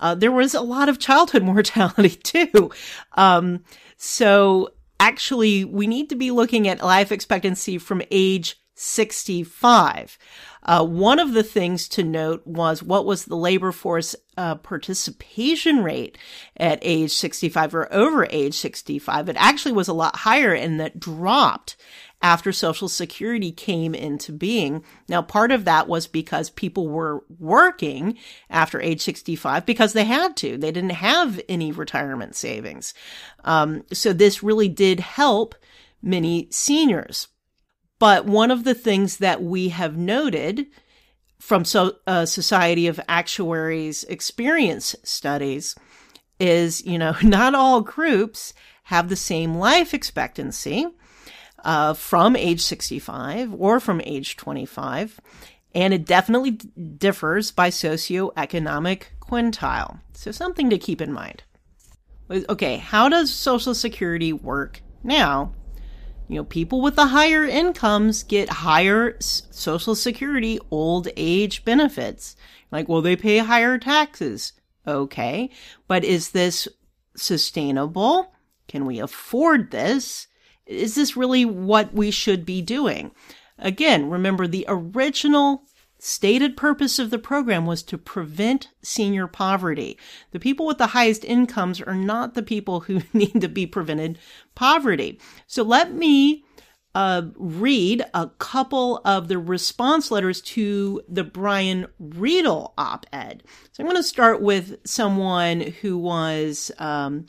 Uh, 0.01 0.15
there 0.15 0.33
was 0.33 0.55
a 0.55 0.61
lot 0.61 0.89
of 0.89 0.99
childhood 0.99 1.43
mortality 1.45 2.11
too. 2.11 2.71
Um, 3.15 3.65
so 3.97 4.71
actually, 5.01 5.65
we 5.65 5.87
need 5.87 6.09
to 6.11 6.17
be 6.17 6.31
looking 6.31 6.69
at 6.69 6.83
life 6.83 7.13
expectancy 7.13 7.79
from 7.79 8.03
age 8.11 8.57
65. 8.75 10.19
Uh, 10.63 10.85
one 10.85 11.19
of 11.19 11.33
the 11.33 11.43
things 11.43 11.89
to 11.89 12.03
note 12.03 12.45
was 12.45 12.83
what 12.83 13.07
was 13.07 13.25
the 13.25 13.37
labor 13.37 13.73
force 13.73 14.17
uh, 14.37 14.57
participation 14.57 15.83
rate 15.83 16.19
at 16.57 16.79
age 16.83 17.13
65 17.13 17.75
or 17.75 17.93
over 17.95 18.27
age 18.31 18.55
65. 18.55 19.29
It 19.29 19.37
actually 19.39 19.73
was 19.73 19.89
a 19.89 19.95
lot 19.95 20.17
higher 20.17 20.53
and 20.53 20.79
that 20.81 21.01
dropped 21.01 21.77
after 22.23 22.53
Social 22.53 22.89
Security 22.89 23.53
came 23.53 23.95
into 23.95 24.33
being. 24.33 24.83
Now, 25.09 25.23
part 25.23 25.53
of 25.53 25.65
that 25.65 25.87
was 25.87 26.07
because 26.07 26.51
people 26.51 26.89
were 26.89 27.25
working 27.39 28.19
after 28.49 28.81
age 28.81 29.03
65 29.03 29.67
because 29.67 29.93
they 29.93 30.05
had 30.05 30.37
to. 30.39 30.57
They 30.57 30.73
didn't 30.73 30.91
have 30.91 31.41
any 31.49 31.73
retirement 31.73 32.35
savings. 32.35 32.95
Um, 33.45 33.85
so 33.93 34.13
this 34.13 34.43
really 34.43 34.69
did 34.69 35.01
help 35.01 35.55
many 36.03 36.49
seniors. 36.51 37.29
But 37.99 38.27
one 38.27 38.51
of 38.51 38.65
the 38.65 38.75
things 38.75 39.19
that 39.19 39.43
we 39.43 39.69
have 39.71 39.97
noted 39.97 40.67
from 41.39 41.65
so, 41.65 41.97
uh, 42.07 42.27
Society 42.27 42.87
of 42.87 43.01
Actuaries 43.09 44.05
experience 44.05 44.97
studies 45.03 45.75
is, 46.41 46.85
you 46.85 46.99
know, 46.99 47.15
not 47.23 47.55
all 47.55 47.83
groups 47.83 48.55
have 48.85 49.09
the 49.09 49.17
same 49.17 49.55
life 49.55 49.93
expectancy 49.93 50.87
uh, 51.67 51.93
from 51.93 52.37
age 52.37 52.63
65 52.63 53.53
or 53.53 53.81
from 53.81 54.01
age 54.05 54.37
25. 54.37 55.21
And 55.75 55.93
it 55.93 56.07
definitely 56.07 56.53
d- 56.53 56.71
differs 56.97 57.51
by 57.51 57.69
socioeconomic 57.69 59.03
quintile. 59.21 60.01
So, 60.15 60.31
something 60.31 60.71
to 60.71 60.79
keep 60.79 61.03
in 61.03 61.13
mind. 61.13 61.43
Okay, 62.31 62.79
how 62.79 63.09
does 63.09 63.33
Social 63.33 63.75
Security 63.75 64.33
work 64.33 64.81
now 65.05 65.53
you 66.29 66.37
know, 66.37 66.45
people 66.45 66.81
with 66.81 66.97
the 66.97 67.07
higher 67.07 67.45
incomes 67.45 68.25
get 68.25 68.49
higher 68.49 69.17
Social 69.21 69.95
Security 69.95 70.59
old 70.71 71.09
age 71.17 71.65
benefits. 71.65 72.35
Like, 72.73 72.89
well, 72.89 73.03
they 73.03 73.15
pay 73.15 73.39
higher 73.39 73.79
taxes. 73.79 74.53
Okay. 74.87 75.51
But 75.87 76.05
is 76.05 76.31
this 76.31 76.67
sustainable? 77.17 78.33
Can 78.67 78.87
we 78.87 78.99
afford 78.99 79.71
this? 79.71 80.27
Is 80.67 80.95
this 80.95 81.17
really 81.17 81.45
what 81.45 81.93
we 81.95 82.11
should 82.11 82.45
be 82.45 82.63
doing? 82.63 83.13
Again, 83.59 84.11
remember 84.11 84.47
the 84.47 84.65
original 84.69 85.65
stated 85.99 86.57
purpose 86.57 86.99
of 86.99 87.11
the 87.11 87.19
program 87.19 87.67
was 87.67 87.83
to 87.83 87.97
prevent 87.97 88.69
senior 88.83 89.27
poverty. 89.27 89.99
The 90.33 90.41
people 90.41 90.67
with 90.67 90.79
the 90.79 90.89
highest 90.89 91.25
incomes 91.25 91.81
are 91.81 91.95
not 91.95 92.35
the 92.35 92.43
people 92.43 92.81
who 92.81 93.03
need 93.13 93.41
to 93.41 93.49
be 93.49 93.67
prevented 93.67 94.19
poverty. 94.55 95.19
So 95.47 95.63
let 95.63 95.95
me 95.95 96.45
uh, 96.95 97.29
read 97.37 98.03
a 98.15 98.29
couple 98.39 99.03
of 99.05 99.29
the 99.29 99.39
response 99.39 100.11
letters 100.11 100.41
to 100.41 101.03
the 101.07 101.25
Brian 101.25 101.87
Riedl 102.03 102.73
op 102.79 103.05
ed. 103.13 103.43
So 103.73 103.83
I'm 103.83 103.87
going 103.87 103.99
to 103.99 104.03
start 104.03 104.41
with 104.41 104.79
someone 104.87 105.61
who 105.61 105.99
was 105.99 106.73
um, 106.79 107.27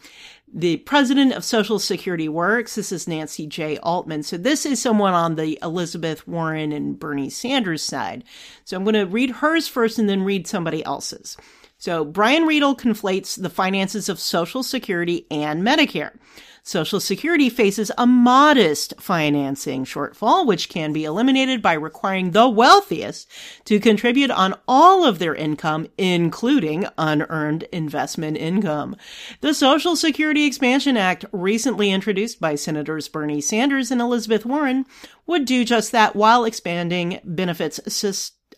the 0.53 0.77
president 0.77 1.33
of 1.33 1.43
Social 1.43 1.77
Security 1.77 2.29
Works. 2.29 2.75
This 2.75 2.91
is 2.91 3.07
Nancy 3.07 3.45
J. 3.47 3.77
Altman. 3.79 4.23
So 4.23 4.37
this 4.37 4.65
is 4.65 4.81
someone 4.81 5.13
on 5.13 5.35
the 5.35 5.59
Elizabeth 5.61 6.27
Warren 6.27 6.71
and 6.71 6.97
Bernie 6.97 7.29
Sanders 7.29 7.83
side. 7.83 8.23
So 8.63 8.77
I'm 8.77 8.83
going 8.83 8.93
to 8.95 9.05
read 9.05 9.29
hers 9.31 9.67
first 9.67 9.99
and 9.99 10.09
then 10.09 10.23
read 10.23 10.47
somebody 10.47 10.83
else's. 10.85 11.37
So 11.77 12.03
Brian 12.03 12.43
Riedl 12.43 12.79
conflates 12.79 13.39
the 13.39 13.49
finances 13.49 14.09
of 14.09 14.19
Social 14.19 14.63
Security 14.63 15.27
and 15.29 15.61
Medicare. 15.63 16.17
Social 16.67 16.99
Security 16.99 17.49
faces 17.49 17.93
a 17.97 18.05
modest 18.05 18.93
financing 18.99 19.85
shortfall, 19.85 20.45
which 20.45 20.67
can 20.67 20.91
be 20.91 21.05
eliminated 21.05 21.61
by 21.61 21.71
requiring 21.71 22.31
the 22.31 22.49
wealthiest 22.49 23.31
to 23.63 23.79
contribute 23.79 24.29
on 24.29 24.53
all 24.67 25.05
of 25.05 25.17
their 25.17 25.33
income, 25.33 25.87
including 25.97 26.85
unearned 26.97 27.63
investment 27.71 28.35
income. 28.35 28.97
The 29.39 29.53
Social 29.53 29.95
Security 29.95 30.45
Expansion 30.45 30.97
Act, 30.97 31.23
recently 31.31 31.89
introduced 31.89 32.41
by 32.41 32.55
Senators 32.55 33.07
Bernie 33.07 33.39
Sanders 33.39 33.89
and 33.89 34.01
Elizabeth 34.01 34.45
Warren, 34.45 34.85
would 35.25 35.45
do 35.45 35.63
just 35.63 35.93
that 35.93 36.17
while 36.17 36.43
expanding 36.43 37.21
benefits 37.23 37.79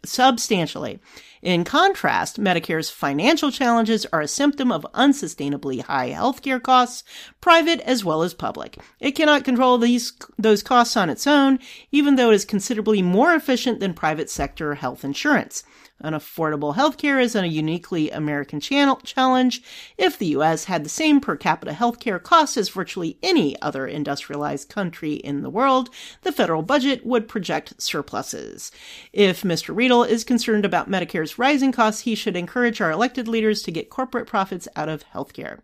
substantially. 0.06 1.00
In 1.42 1.64
contrast, 1.64 2.40
Medicare's 2.40 2.90
financial 2.90 3.52
challenges 3.52 4.06
are 4.12 4.22
a 4.22 4.28
symptom 4.28 4.72
of 4.72 4.86
unsustainably 4.94 5.82
high 5.82 6.10
healthcare 6.10 6.62
costs, 6.62 7.04
private 7.40 7.80
as 7.82 8.04
well 8.04 8.24
as 8.24 8.34
public. 8.34 8.78
It 9.00 9.12
cannot 9.12 9.46
control 9.46 9.78
these 9.78 10.14
those 10.38 10.62
costs 10.62 10.98
on 10.98 11.10
its 11.10 11.26
own, 11.26 11.60
even 11.92 12.16
though 12.16 12.32
it 12.32 12.36
is 12.36 12.46
considerably 12.46 13.02
more 13.02 13.34
efficient 13.34 13.80
than 13.80 13.94
private 13.94 14.30
sector 14.30 14.76
health 14.76 15.06
insurance. 15.06 15.64
Unaffordable 16.04 16.76
healthcare 16.76 17.22
is 17.22 17.36
a 17.36 17.48
uniquely 17.48 18.10
American 18.10 18.60
challenge. 18.60 19.62
If 19.98 20.18
the 20.18 20.28
U.S. 20.28 20.66
had 20.66 20.84
the 20.84 20.90
same 20.90 21.20
per 21.20 21.36
capita 21.36 21.74
healthcare 21.74 22.22
costs 22.22 22.58
as 22.58 22.70
virtually 22.70 23.18
any 23.22 23.62
other 23.62 23.86
industrialized 23.86 24.70
country 24.70 25.14
in 25.14 25.42
the 25.42 25.50
world, 25.50 25.90
the 26.22 26.32
federal 26.32 26.62
budget 26.62 27.06
would 27.06 27.28
project 27.28 27.82
surpluses. 27.82 28.72
If 29.12 29.44
Mr. 29.44 29.76
Riedl 29.76 30.08
is 30.08 30.24
concerned 30.24 30.66
about 30.66 30.90
Medicare's 30.90 31.38
rising 31.38 31.72
costs, 31.72 32.02
he 32.02 32.16
should 32.16 32.38
encourage 32.38 32.80
our 32.80 32.92
elected 32.92 33.28
leaders 33.28 33.62
to 33.64 33.72
get 33.72 33.90
corporate 33.90 34.28
profits 34.28 34.68
out 34.76 34.90
of 34.90 35.04
healthcare. 35.14 35.60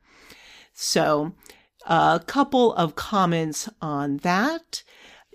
So, 0.74 1.34
a 1.88 2.22
couple 2.26 2.74
of 2.74 2.96
comments 2.96 3.70
on 3.82 4.18
that 4.18 4.84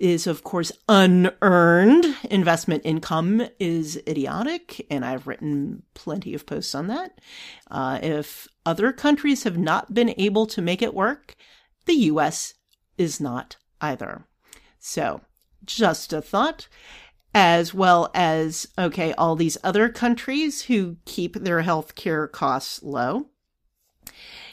is 0.00 0.26
of 0.26 0.42
course 0.42 0.72
unearned 0.88 2.16
investment 2.30 2.82
income 2.84 3.46
is 3.60 4.00
idiotic 4.08 4.84
and 4.90 5.04
i've 5.04 5.26
written 5.26 5.82
plenty 5.94 6.34
of 6.34 6.46
posts 6.46 6.74
on 6.74 6.86
that. 6.86 7.20
Uh, 7.70 7.98
if 8.02 8.48
other 8.64 8.92
countries 8.92 9.44
have 9.44 9.58
not 9.58 9.92
been 9.94 10.14
able 10.16 10.46
to 10.46 10.62
make 10.62 10.82
it 10.82 10.94
work 10.94 11.36
the 11.86 11.94
us 11.94 12.54
is 12.98 13.20
not 13.20 13.56
either. 13.80 14.26
So 14.78 15.20
just 15.64 16.12
a 16.12 16.22
thought 16.22 16.68
as 17.34 17.72
well 17.72 18.10
as 18.14 18.66
okay 18.76 19.12
all 19.12 19.36
these 19.36 19.56
other 19.62 19.88
countries 19.88 20.62
who 20.62 20.96
keep 21.04 21.34
their 21.34 21.62
healthcare 21.62 22.30
costs 22.30 22.82
low 22.82 23.28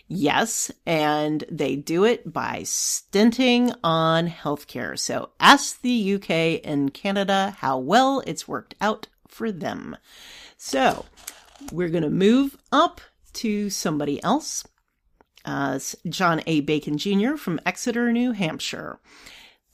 Yes, 0.08 0.72
and 0.86 1.44
they 1.52 1.76
do 1.76 2.06
it 2.06 2.32
by 2.32 2.64
stinting 2.64 3.74
on 3.84 4.28
healthcare. 4.28 4.98
So 4.98 5.32
ask 5.40 5.82
the 5.82 6.16
UK 6.16 6.62
and 6.64 6.94
Canada 6.94 7.56
how 7.60 7.78
well 7.78 8.24
it's 8.26 8.48
worked 8.48 8.76
out 8.80 9.08
for 9.28 9.52
them. 9.52 9.98
So 10.58 11.06
we're 11.72 11.90
going 11.90 12.04
to 12.04 12.10
move 12.10 12.58
up 12.72 13.02
to 13.34 13.70
somebody 13.70 14.24
else. 14.24 14.66
Uh, 15.44 15.80
John 16.08 16.42
A. 16.48 16.62
Bacon 16.62 16.98
Jr. 16.98 17.36
from 17.36 17.60
Exeter, 17.66 18.12
New 18.12 18.32
Hampshire. 18.32 19.00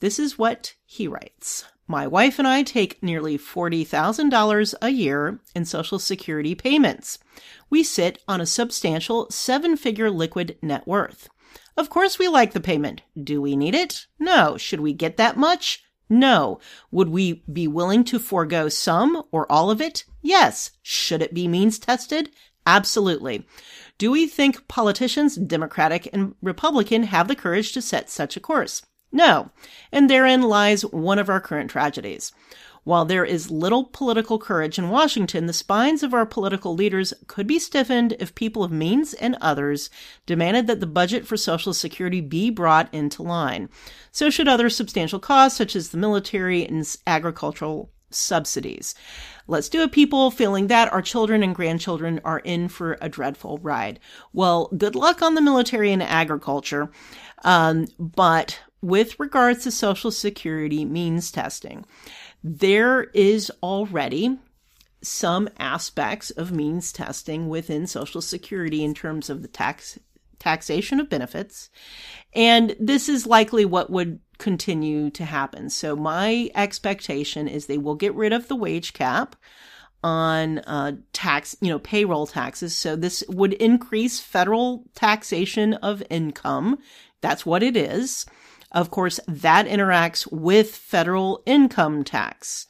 This 0.00 0.18
is 0.18 0.38
what 0.38 0.74
he 0.84 1.06
writes. 1.08 1.64
My 1.86 2.06
wife 2.06 2.38
and 2.38 2.48
I 2.48 2.62
take 2.62 3.02
nearly 3.02 3.36
$40,000 3.36 4.74
a 4.80 4.88
year 4.88 5.40
in 5.54 5.66
Social 5.66 5.98
Security 5.98 6.54
payments. 6.54 7.18
We 7.68 7.82
sit 7.82 8.22
on 8.26 8.40
a 8.40 8.46
substantial 8.46 9.30
seven 9.30 9.76
figure 9.76 10.10
liquid 10.10 10.56
net 10.62 10.86
worth. 10.86 11.28
Of 11.76 11.90
course, 11.90 12.18
we 12.18 12.26
like 12.26 12.52
the 12.52 12.60
payment. 12.60 13.02
Do 13.22 13.42
we 13.42 13.54
need 13.54 13.74
it? 13.74 14.06
No. 14.18 14.56
Should 14.56 14.80
we 14.80 14.94
get 14.94 15.18
that 15.18 15.36
much? 15.36 15.84
No. 16.08 16.58
Would 16.90 17.08
we 17.08 17.44
be 17.52 17.68
willing 17.68 18.04
to 18.04 18.18
forego 18.18 18.68
some 18.70 19.22
or 19.30 19.50
all 19.52 19.70
of 19.70 19.80
it? 19.80 20.04
Yes. 20.22 20.70
Should 20.82 21.20
it 21.20 21.34
be 21.34 21.48
means 21.48 21.78
tested? 21.78 22.30
Absolutely. 22.66 23.46
Do 23.98 24.10
we 24.10 24.26
think 24.26 24.68
politicians, 24.68 25.36
Democratic 25.36 26.08
and 26.12 26.34
Republican, 26.40 27.04
have 27.04 27.28
the 27.28 27.36
courage 27.36 27.72
to 27.72 27.82
set 27.82 28.08
such 28.08 28.36
a 28.36 28.40
course? 28.40 28.82
No. 29.14 29.50
And 29.92 30.10
therein 30.10 30.42
lies 30.42 30.82
one 30.82 31.20
of 31.20 31.30
our 31.30 31.40
current 31.40 31.70
tragedies. 31.70 32.32
While 32.82 33.06
there 33.06 33.24
is 33.24 33.50
little 33.50 33.84
political 33.84 34.38
courage 34.38 34.76
in 34.76 34.90
Washington, 34.90 35.46
the 35.46 35.54
spines 35.54 36.02
of 36.02 36.12
our 36.12 36.26
political 36.26 36.74
leaders 36.74 37.14
could 37.28 37.46
be 37.46 37.58
stiffened 37.58 38.14
if 38.18 38.34
people 38.34 38.62
of 38.64 38.72
means 38.72 39.14
and 39.14 39.38
others 39.40 39.88
demanded 40.26 40.66
that 40.66 40.80
the 40.80 40.86
budget 40.86 41.26
for 41.26 41.38
Social 41.38 41.72
Security 41.72 42.20
be 42.20 42.50
brought 42.50 42.92
into 42.92 43.22
line. 43.22 43.70
So 44.12 44.28
should 44.28 44.48
other 44.48 44.68
substantial 44.68 45.20
costs, 45.20 45.56
such 45.56 45.74
as 45.74 45.90
the 45.90 45.96
military 45.96 46.66
and 46.66 46.84
agricultural 47.06 47.90
subsidies. 48.10 48.94
Let's 49.46 49.68
do 49.68 49.82
it, 49.82 49.92
people, 49.92 50.30
feeling 50.30 50.66
that 50.66 50.92
our 50.92 51.02
children 51.02 51.42
and 51.42 51.54
grandchildren 51.54 52.20
are 52.24 52.40
in 52.40 52.68
for 52.68 52.98
a 53.00 53.08
dreadful 53.08 53.58
ride. 53.58 54.00
Well, 54.32 54.70
good 54.76 54.94
luck 54.94 55.22
on 55.22 55.34
the 55.34 55.40
military 55.40 55.92
and 55.92 56.02
agriculture. 56.02 56.90
Um, 57.44 57.86
but 57.98 58.60
with 58.84 59.18
regards 59.18 59.64
to 59.64 59.70
Social 59.70 60.10
Security 60.10 60.84
means 60.84 61.32
testing, 61.32 61.86
there 62.42 63.04
is 63.14 63.50
already 63.62 64.38
some 65.02 65.48
aspects 65.58 66.30
of 66.30 66.52
means 66.52 66.92
testing 66.92 67.48
within 67.48 67.86
Social 67.86 68.20
Security 68.20 68.84
in 68.84 68.92
terms 68.92 69.30
of 69.30 69.40
the 69.40 69.48
tax 69.48 69.98
taxation 70.38 71.00
of 71.00 71.08
benefits. 71.08 71.70
And 72.34 72.76
this 72.78 73.08
is 73.08 73.26
likely 73.26 73.64
what 73.64 73.88
would 73.88 74.20
continue 74.36 75.08
to 75.10 75.24
happen. 75.24 75.70
So 75.70 75.96
my 75.96 76.50
expectation 76.54 77.48
is 77.48 77.64
they 77.64 77.78
will 77.78 77.94
get 77.94 78.14
rid 78.14 78.34
of 78.34 78.48
the 78.48 78.56
wage 78.56 78.92
cap 78.92 79.36
on 80.02 80.58
uh, 80.58 80.92
tax, 81.14 81.56
you 81.62 81.70
know, 81.70 81.78
payroll 81.78 82.26
taxes. 82.26 82.76
So 82.76 82.94
this 82.96 83.24
would 83.30 83.54
increase 83.54 84.20
federal 84.20 84.84
taxation 84.94 85.72
of 85.74 86.02
income. 86.10 86.78
That's 87.22 87.46
what 87.46 87.62
it 87.62 87.74
is. 87.74 88.26
Of 88.74 88.90
course, 88.90 89.20
that 89.28 89.66
interacts 89.66 90.30
with 90.30 90.74
federal 90.74 91.42
income 91.46 92.02
tax 92.02 92.66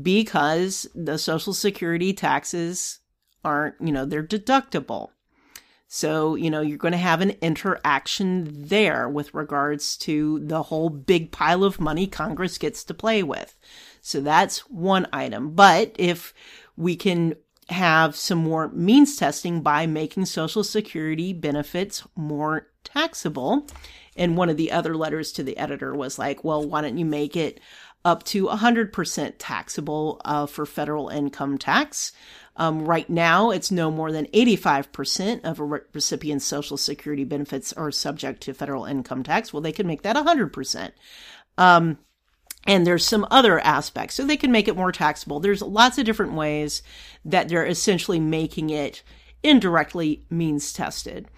because 0.00 0.88
the 0.96 1.16
Social 1.16 1.54
Security 1.54 2.12
taxes 2.12 2.98
aren't, 3.44 3.76
you 3.80 3.92
know, 3.92 4.04
they're 4.04 4.22
deductible. 4.22 5.10
So, 5.86 6.34
you 6.34 6.50
know, 6.50 6.60
you're 6.60 6.76
going 6.76 6.92
to 6.92 6.98
have 6.98 7.20
an 7.20 7.36
interaction 7.40 8.66
there 8.68 9.08
with 9.08 9.32
regards 9.32 9.96
to 9.98 10.40
the 10.40 10.64
whole 10.64 10.90
big 10.90 11.30
pile 11.30 11.62
of 11.62 11.80
money 11.80 12.08
Congress 12.08 12.58
gets 12.58 12.82
to 12.84 12.92
play 12.92 13.22
with. 13.22 13.56
So 14.02 14.20
that's 14.20 14.68
one 14.68 15.06
item. 15.12 15.52
But 15.54 15.94
if 15.98 16.34
we 16.76 16.96
can 16.96 17.36
have 17.70 18.16
some 18.16 18.38
more 18.38 18.68
means 18.68 19.16
testing 19.16 19.62
by 19.62 19.86
making 19.86 20.26
Social 20.26 20.64
Security 20.64 21.32
benefits 21.32 22.06
more 22.16 22.68
taxable, 22.84 23.66
and 24.18 24.36
one 24.36 24.50
of 24.50 24.56
the 24.56 24.72
other 24.72 24.96
letters 24.96 25.32
to 25.32 25.42
the 25.42 25.56
editor 25.56 25.94
was 25.94 26.18
like, 26.18 26.44
well, 26.44 26.66
why 26.66 26.82
don't 26.82 26.98
you 26.98 27.06
make 27.06 27.36
it 27.36 27.60
up 28.04 28.24
to 28.24 28.46
100% 28.46 29.32
taxable 29.38 30.20
uh, 30.24 30.46
for 30.46 30.66
federal 30.66 31.08
income 31.08 31.56
tax? 31.56 32.12
Um, 32.56 32.84
right 32.84 33.08
now, 33.08 33.50
it's 33.50 33.70
no 33.70 33.90
more 33.90 34.10
than 34.10 34.26
85% 34.26 35.44
of 35.44 35.60
a 35.60 35.64
re- 35.64 35.80
recipient's 35.92 36.44
Social 36.44 36.76
Security 36.76 37.22
benefits 37.22 37.72
are 37.72 37.92
subject 37.92 38.42
to 38.42 38.54
federal 38.54 38.84
income 38.84 39.22
tax. 39.22 39.52
Well, 39.52 39.62
they 39.62 39.72
can 39.72 39.86
make 39.86 40.02
that 40.02 40.16
100%. 40.16 40.90
Um, 41.56 41.98
and 42.66 42.84
there's 42.86 43.06
some 43.06 43.26
other 43.30 43.60
aspects. 43.60 44.16
So 44.16 44.24
they 44.24 44.36
can 44.36 44.50
make 44.50 44.66
it 44.66 44.76
more 44.76 44.90
taxable. 44.90 45.38
There's 45.38 45.62
lots 45.62 45.98
of 45.98 46.04
different 46.04 46.32
ways 46.32 46.82
that 47.24 47.48
they're 47.48 47.64
essentially 47.64 48.18
making 48.18 48.70
it 48.70 49.04
indirectly 49.42 50.24
means 50.28 50.72
tested. 50.72 51.28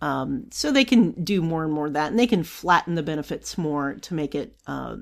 Um, 0.00 0.46
so 0.50 0.70
they 0.70 0.84
can 0.84 1.12
do 1.24 1.40
more 1.40 1.64
and 1.64 1.72
more 1.72 1.86
of 1.86 1.94
that, 1.94 2.10
and 2.10 2.18
they 2.18 2.26
can 2.26 2.44
flatten 2.44 2.94
the 2.94 3.02
benefits 3.02 3.56
more 3.56 3.94
to 3.94 4.14
make 4.14 4.34
it 4.34 4.54
uh, 4.66 4.96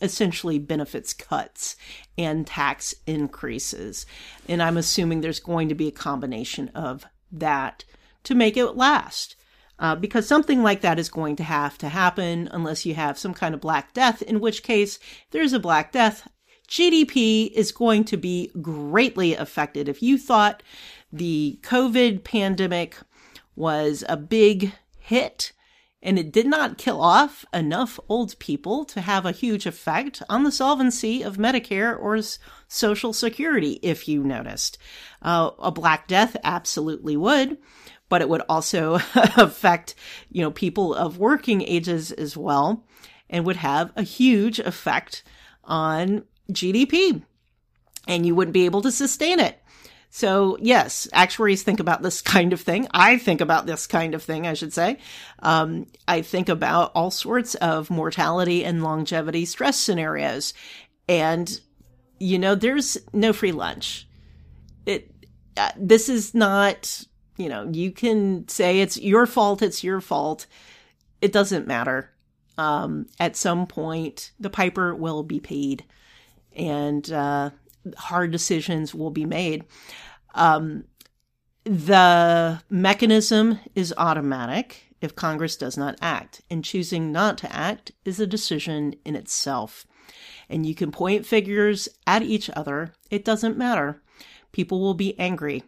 essentially 0.00 0.58
benefits 0.58 1.14
cuts 1.14 1.76
and 2.18 2.46
tax 2.46 2.94
increases. 3.06 4.04
And 4.48 4.62
I'm 4.62 4.76
assuming 4.76 5.20
there's 5.20 5.40
going 5.40 5.68
to 5.68 5.74
be 5.74 5.88
a 5.88 5.92
combination 5.92 6.68
of 6.74 7.06
that 7.30 7.84
to 8.24 8.34
make 8.34 8.56
it 8.56 8.72
last. 8.76 9.36
Uh, 9.78 9.96
because 9.96 10.28
something 10.28 10.62
like 10.62 10.80
that 10.82 10.98
is 10.98 11.08
going 11.08 11.34
to 11.34 11.42
have 11.42 11.76
to 11.78 11.88
happen 11.88 12.48
unless 12.52 12.86
you 12.86 12.94
have 12.94 13.18
some 13.18 13.34
kind 13.34 13.54
of 13.54 13.60
black 13.60 13.92
death, 13.94 14.22
in 14.22 14.38
which 14.38 14.62
case, 14.62 14.98
there's 15.30 15.52
a 15.52 15.58
black 15.58 15.90
death. 15.90 16.28
GDP 16.68 17.50
is 17.52 17.72
going 17.72 18.04
to 18.04 18.16
be 18.16 18.52
greatly 18.60 19.34
affected. 19.34 19.88
If 19.88 20.00
you 20.02 20.18
thought 20.18 20.62
the 21.12 21.58
COVID 21.62 22.22
pandemic 22.22 22.96
was 23.54 24.04
a 24.08 24.16
big 24.16 24.72
hit, 24.98 25.52
and 26.02 26.18
it 26.18 26.32
did 26.32 26.46
not 26.46 26.78
kill 26.78 27.00
off 27.00 27.44
enough 27.52 27.98
old 28.08 28.38
people 28.38 28.84
to 28.86 29.00
have 29.00 29.24
a 29.24 29.32
huge 29.32 29.66
effect 29.66 30.22
on 30.28 30.44
the 30.44 30.52
solvency 30.52 31.22
of 31.22 31.36
Medicare 31.36 31.96
or 31.98 32.18
Social 32.68 33.12
Security, 33.12 33.78
if 33.82 34.08
you 34.08 34.22
noticed. 34.24 34.78
Uh, 35.20 35.50
a 35.58 35.70
Black 35.70 36.08
Death 36.08 36.36
absolutely 36.42 37.16
would, 37.16 37.58
but 38.08 38.20
it 38.20 38.28
would 38.28 38.42
also 38.48 38.94
affect, 39.14 39.94
you 40.30 40.42
know, 40.42 40.50
people 40.50 40.94
of 40.94 41.18
working 41.18 41.62
ages 41.62 42.10
as 42.12 42.36
well 42.36 42.84
and 43.30 43.46
would 43.46 43.56
have 43.56 43.92
a 43.96 44.02
huge 44.02 44.58
effect 44.58 45.24
on 45.64 46.24
GDP. 46.50 47.22
And 48.06 48.26
you 48.26 48.34
wouldn't 48.34 48.52
be 48.52 48.66
able 48.66 48.82
to 48.82 48.90
sustain 48.90 49.40
it. 49.40 49.61
So 50.14 50.58
yes, 50.60 51.08
actuaries 51.14 51.62
think 51.62 51.80
about 51.80 52.02
this 52.02 52.20
kind 52.34 52.52
of 52.52 52.60
thing. 52.60 52.86
I 52.90 53.16
think 53.16 53.40
about 53.40 53.64
this 53.64 53.86
kind 53.86 54.14
of 54.14 54.22
thing, 54.22 54.46
I 54.46 54.52
should 54.52 54.74
say. 54.74 54.98
Um, 55.38 55.86
I 56.06 56.20
think 56.20 56.50
about 56.50 56.92
all 56.94 57.10
sorts 57.10 57.54
of 57.56 57.88
mortality 57.88 58.62
and 58.62 58.82
longevity 58.82 59.46
stress 59.46 59.78
scenarios. 59.78 60.52
And, 61.08 61.58
you 62.20 62.38
know, 62.38 62.54
there's 62.54 62.98
no 63.14 63.32
free 63.32 63.52
lunch. 63.52 64.06
It, 64.84 65.10
uh, 65.56 65.72
this 65.78 66.10
is 66.10 66.34
not, 66.34 67.04
you 67.38 67.48
know, 67.48 67.70
you 67.72 67.90
can 67.90 68.46
say 68.48 68.80
it's 68.80 68.98
your 68.98 69.24
fault, 69.24 69.62
it's 69.62 69.82
your 69.82 70.02
fault. 70.02 70.46
It 71.22 71.32
doesn't 71.32 71.66
matter. 71.66 72.10
Um, 72.58 73.06
at 73.18 73.34
some 73.34 73.66
point, 73.66 74.32
the 74.38 74.50
piper 74.50 74.94
will 74.94 75.22
be 75.22 75.40
paid 75.40 75.84
and, 76.54 77.10
uh, 77.10 77.48
hard 77.96 78.30
decisions 78.30 78.94
will 78.94 79.10
be 79.10 79.24
made. 79.24 79.64
Um, 80.34 80.84
the 81.64 82.62
mechanism 82.68 83.60
is 83.74 83.94
automatic 83.96 84.94
if 85.00 85.16
Congress 85.16 85.56
does 85.56 85.76
not 85.76 85.98
act, 86.00 86.42
and 86.48 86.64
choosing 86.64 87.10
not 87.10 87.36
to 87.38 87.54
act 87.54 87.92
is 88.04 88.20
a 88.20 88.26
decision 88.26 88.94
in 89.04 89.16
itself. 89.16 89.86
And 90.48 90.64
you 90.64 90.74
can 90.74 90.92
point 90.92 91.26
figures 91.26 91.88
at 92.06 92.22
each 92.22 92.50
other, 92.50 92.94
it 93.10 93.24
doesn't 93.24 93.58
matter. 93.58 94.02
People 94.52 94.80
will 94.80 94.94
be 94.94 95.18
angry. 95.18 95.64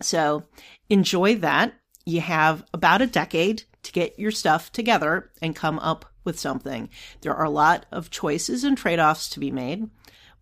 So 0.00 0.44
enjoy 0.88 1.36
that. 1.36 1.74
You 2.04 2.20
have 2.20 2.64
about 2.74 3.00
a 3.00 3.06
decade 3.06 3.62
to 3.82 3.92
get 3.92 4.18
your 4.18 4.30
stuff 4.30 4.72
together 4.72 5.30
and 5.40 5.56
come 5.56 5.78
up 5.78 6.04
with 6.24 6.38
something. 6.38 6.88
There 7.20 7.34
are 7.34 7.44
a 7.44 7.50
lot 7.50 7.86
of 7.92 8.10
choices 8.10 8.64
and 8.64 8.76
trade 8.76 8.98
offs 8.98 9.28
to 9.30 9.40
be 9.40 9.50
made, 9.50 9.88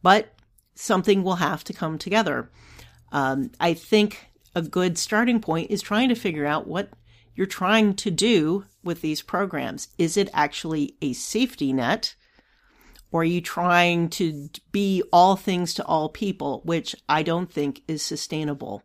but 0.02 0.34
something 0.74 1.22
will 1.22 1.36
have 1.36 1.64
to 1.64 1.72
come 1.72 1.98
together. 1.98 2.50
Um, 3.10 3.50
I 3.60 3.74
think 3.74 4.30
a 4.54 4.62
good 4.62 4.98
starting 4.98 5.40
point 5.40 5.70
is 5.70 5.82
trying 5.82 6.08
to 6.08 6.14
figure 6.14 6.46
out 6.46 6.66
what 6.66 6.90
you're 7.34 7.46
trying 7.46 7.94
to 7.94 8.10
do 8.10 8.64
with 8.82 9.00
these 9.00 9.22
programs. 9.22 9.88
Is 9.98 10.16
it 10.16 10.28
actually 10.32 10.96
a 11.00 11.12
safety 11.12 11.72
net? 11.72 12.14
Or 13.10 13.20
are 13.20 13.24
you 13.24 13.42
trying 13.42 14.08
to 14.10 14.48
be 14.70 15.02
all 15.12 15.36
things 15.36 15.74
to 15.74 15.84
all 15.84 16.08
people, 16.08 16.62
which 16.64 16.96
I 17.08 17.22
don't 17.22 17.52
think 17.52 17.82
is 17.86 18.02
sustainable? 18.02 18.82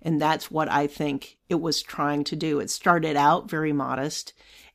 And 0.00 0.20
that's 0.20 0.50
what 0.50 0.70
I 0.70 0.86
think 0.86 1.38
it 1.48 1.60
was 1.60 1.82
trying 1.82 2.22
to 2.24 2.36
do. 2.36 2.60
It 2.60 2.70
started 2.70 3.16
out 3.16 3.50
very 3.50 3.72
modest 3.72 4.32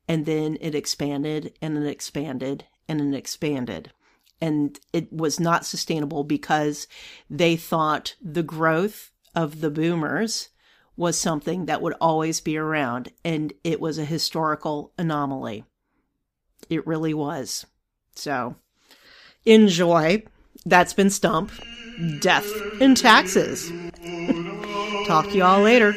and 0.08 0.26
then 0.26 0.58
it 0.60 0.76
expanded 0.76 1.54
and 1.62 1.78
it 1.78 1.88
expanded 1.88 2.66
and 2.90 3.00
it 3.00 3.18
expanded 3.18 3.94
and 4.42 4.80
it 4.92 5.12
was 5.14 5.40
not 5.40 5.66
sustainable 5.66 6.24
because 6.24 6.88
they 7.30 7.56
thought 7.56 8.16
the 8.22 8.44
growth 8.44 9.12
of 9.36 9.62
the 9.62 9.70
boomers 9.70 10.50
was 10.98 11.18
something 11.18 11.66
that 11.66 11.82
would 11.82 11.94
always 12.02 12.42
be 12.42 12.58
around 12.58 13.12
and 13.24 13.54
it 13.64 13.80
was 13.80 13.98
a 13.98 14.06
historical 14.06 14.92
anomaly. 14.98 15.64
It 16.70 16.86
really 16.86 17.14
was. 17.14 17.66
So 18.16 18.56
enjoy. 19.46 20.24
That's 20.66 20.94
been 20.94 21.10
Stump. 21.10 21.52
Death 22.20 22.50
and 22.82 22.98
taxes. 22.98 23.72
Talk 25.08 25.26
to 25.28 25.36
you 25.36 25.44
all 25.44 25.62
later. 25.62 25.94